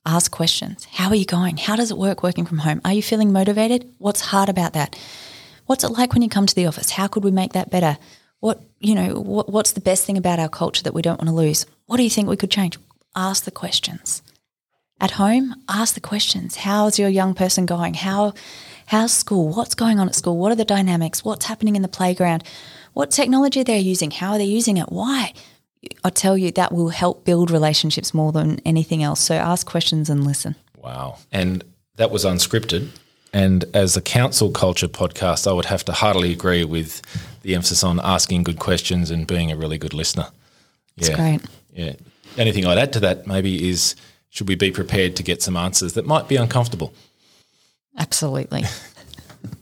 ask 0.05 0.31
questions. 0.31 0.85
How 0.85 1.09
are 1.09 1.15
you 1.15 1.25
going? 1.25 1.57
How 1.57 1.75
does 1.75 1.91
it 1.91 1.97
work 1.97 2.23
working 2.23 2.45
from 2.45 2.59
home? 2.59 2.81
Are 2.85 2.93
you 2.93 3.03
feeling 3.03 3.31
motivated? 3.33 3.93
What's 3.97 4.21
hard 4.21 4.49
about 4.49 4.73
that? 4.73 4.97
What's 5.65 5.83
it 5.83 5.89
like 5.89 6.13
when 6.13 6.21
you 6.21 6.29
come 6.29 6.45
to 6.45 6.55
the 6.55 6.67
office? 6.67 6.91
How 6.91 7.07
could 7.07 7.23
we 7.23 7.31
make 7.31 7.53
that 7.53 7.69
better? 7.69 7.97
What 8.39 8.61
you 8.79 8.95
know, 8.95 9.19
what, 9.19 9.49
what's 9.49 9.73
the 9.73 9.81
best 9.81 10.05
thing 10.05 10.17
about 10.17 10.39
our 10.39 10.49
culture 10.49 10.83
that 10.83 10.93
we 10.93 11.01
don't 11.01 11.19
want 11.19 11.29
to 11.29 11.35
lose? 11.35 11.65
What 11.87 11.97
do 11.97 12.03
you 12.03 12.09
think 12.09 12.29
we 12.29 12.37
could 12.37 12.51
change? 12.51 12.77
Ask 13.15 13.43
the 13.43 13.51
questions. 13.51 14.21
At 15.01 15.11
home, 15.11 15.55
ask 15.67 15.93
the 15.93 15.99
questions. 15.99 16.55
How's 16.55 16.99
your 16.99 17.09
young 17.09 17.33
person 17.33 17.65
going? 17.65 17.95
How 17.95 18.33
how's 18.85 19.11
school? 19.11 19.49
What's 19.49 19.75
going 19.75 19.99
on 19.99 20.07
at 20.07 20.15
school? 20.15 20.37
What 20.37 20.51
are 20.51 20.55
the 20.55 20.65
dynamics? 20.65 21.25
What's 21.25 21.45
happening 21.45 21.75
in 21.75 21.81
the 21.81 21.87
playground? 21.87 22.43
What 22.93 23.11
technology 23.11 23.63
they're 23.63 23.77
using? 23.79 24.11
How 24.11 24.33
are 24.33 24.37
they 24.37 24.45
using 24.45 24.77
it? 24.77 24.91
Why? 24.91 25.33
I 26.03 26.09
tell 26.09 26.37
you 26.37 26.51
that 26.51 26.71
will 26.71 26.89
help 26.89 27.25
build 27.25 27.51
relationships 27.51 28.13
more 28.13 28.31
than 28.31 28.59
anything 28.65 29.03
else. 29.03 29.19
So 29.19 29.35
ask 29.35 29.65
questions 29.65 30.09
and 30.09 30.25
listen. 30.25 30.55
Wow. 30.77 31.17
And 31.31 31.63
that 31.95 32.11
was 32.11 32.25
unscripted. 32.25 32.89
And 33.33 33.65
as 33.73 33.97
a 33.97 34.01
counsel 34.01 34.51
culture 34.51 34.87
podcast, 34.87 35.45
I 35.49 35.53
would 35.53 35.65
have 35.65 35.83
to 35.85 35.91
heartily 35.91 36.31
agree 36.31 36.63
with 36.63 37.01
the 37.41 37.53
emphasis 37.55 37.83
on 37.83 37.99
asking 38.01 38.43
good 38.43 38.59
questions 38.59 39.11
and 39.11 39.27
being 39.27 39.51
a 39.51 39.57
really 39.57 39.77
good 39.77 39.93
listener. 39.93 40.27
Yeah. 40.95 41.15
great. 41.15 41.41
Yeah. 41.73 41.93
Anything 42.37 42.65
I'd 42.65 42.77
add 42.77 42.93
to 42.93 42.99
that 43.01 43.27
maybe 43.27 43.69
is 43.69 43.95
should 44.29 44.47
we 44.47 44.55
be 44.55 44.71
prepared 44.71 45.15
to 45.17 45.23
get 45.23 45.41
some 45.41 45.57
answers 45.57 45.93
that 45.93 46.05
might 46.05 46.27
be 46.27 46.35
uncomfortable? 46.35 46.93
Absolutely. 47.97 48.63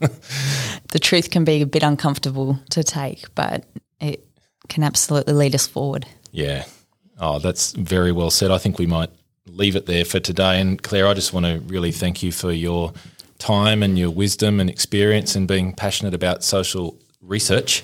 the 0.00 0.98
truth 0.98 1.30
can 1.30 1.44
be 1.44 1.62
a 1.62 1.66
bit 1.66 1.82
uncomfortable 1.82 2.58
to 2.70 2.82
take, 2.82 3.32
but 3.34 3.64
can 4.68 4.82
absolutely 4.82 5.34
lead 5.34 5.54
us 5.54 5.66
forward. 5.66 6.06
Yeah. 6.32 6.64
Oh, 7.18 7.38
that's 7.38 7.72
very 7.72 8.12
well 8.12 8.30
said. 8.30 8.50
I 8.50 8.58
think 8.58 8.78
we 8.78 8.86
might 8.86 9.10
leave 9.46 9.76
it 9.76 9.86
there 9.86 10.04
for 10.04 10.20
today. 10.20 10.60
And 10.60 10.82
Claire, 10.82 11.06
I 11.06 11.14
just 11.14 11.32
want 11.32 11.46
to 11.46 11.60
really 11.66 11.92
thank 11.92 12.22
you 12.22 12.32
for 12.32 12.50
your 12.50 12.92
time 13.38 13.82
and 13.82 13.98
your 13.98 14.10
wisdom 14.10 14.60
and 14.60 14.70
experience 14.70 15.36
and 15.36 15.46
being 15.46 15.72
passionate 15.72 16.14
about 16.14 16.42
social 16.42 16.96
research 17.20 17.82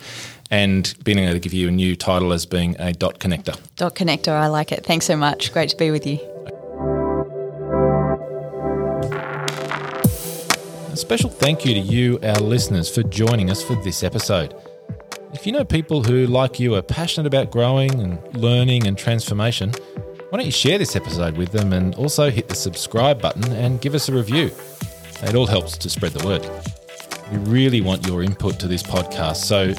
and 0.51 0.95
being 1.05 1.19
able 1.19 1.35
to 1.35 1.38
give 1.38 1.53
you 1.53 1.69
a 1.69 1.71
new 1.71 1.95
title 1.95 2.33
as 2.33 2.45
being 2.45 2.75
a 2.79 2.93
dot 2.93 3.21
connector. 3.21 3.59
Dot 3.77 3.95
Connector, 3.95 4.33
I 4.33 4.49
like 4.49 4.73
it. 4.73 4.85
Thanks 4.85 5.07
so 5.07 5.16
much. 5.16 5.53
Great 5.53 5.69
to 5.71 5.77
be 5.77 5.90
with 5.90 6.07
you. 6.07 6.19
A 10.93 10.97
special 10.97 11.31
thank 11.31 11.64
you 11.64 11.75
to 11.75 11.81
you, 11.81 12.19
our 12.23 12.40
listeners, 12.40 12.93
for 12.93 13.05
joining 13.05 13.49
us 13.49 13.62
for 13.62 13.77
this 13.77 14.03
episode. 14.03 14.55
If 15.33 15.47
you 15.47 15.53
know 15.53 15.64
people 15.64 16.03
who, 16.03 16.27
like 16.27 16.59
you, 16.59 16.75
are 16.75 16.83
passionate 16.83 17.29
about 17.29 17.53
growing 17.53 18.01
and 18.01 18.19
learning 18.37 18.88
and 18.88 18.99
transformation, 18.99 19.71
why 20.29 20.38
don't 20.38 20.45
you 20.45 20.51
share 20.51 20.77
this 20.77 20.97
episode 20.97 21.37
with 21.37 21.53
them 21.53 21.73
and 21.73 21.95
also 21.95 22.31
hit 22.31 22.49
the 22.49 22.57
subscribe 22.57 23.23
button 23.23 23.53
and 23.53 23.81
give 23.81 23.95
us 23.95 24.09
a 24.09 24.12
review? 24.12 24.51
It 25.23 25.37
all 25.37 25.47
helps 25.47 25.79
to 25.79 25.88
spread 25.88 26.11
the 26.12 26.27
word. 26.27 26.45
We 27.31 27.38
really 27.49 27.81
want 27.81 28.09
your 28.09 28.25
input 28.25 28.59
to 28.59 28.66
this 28.66 28.83
podcast, 28.83 29.37
so 29.37 29.73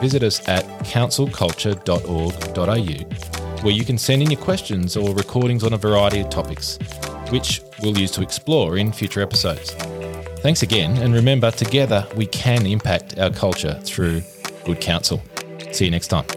visit 0.00 0.24
us 0.24 0.40
at 0.48 0.64
counselculture.org.au, 0.80 3.62
where 3.62 3.72
you 3.72 3.84
can 3.84 3.98
send 3.98 4.22
in 4.22 4.30
your 4.32 4.40
questions 4.40 4.96
or 4.96 5.14
recordings 5.14 5.62
on 5.62 5.72
a 5.72 5.78
variety 5.78 6.18
of 6.20 6.30
topics, 6.30 6.80
which 7.30 7.62
we'll 7.80 7.96
use 7.96 8.10
to 8.10 8.22
explore 8.22 8.76
in 8.76 8.90
future 8.92 9.22
episodes. 9.22 9.70
Thanks 10.40 10.62
again, 10.62 10.96
and 10.96 11.14
remember, 11.14 11.52
together 11.52 12.04
we 12.16 12.26
can 12.26 12.66
impact 12.66 13.20
our 13.20 13.30
culture 13.30 13.78
through 13.84 14.22
good 14.66 14.80
counsel. 14.80 15.22
See 15.70 15.84
you 15.84 15.90
next 15.90 16.08
time. 16.08 16.35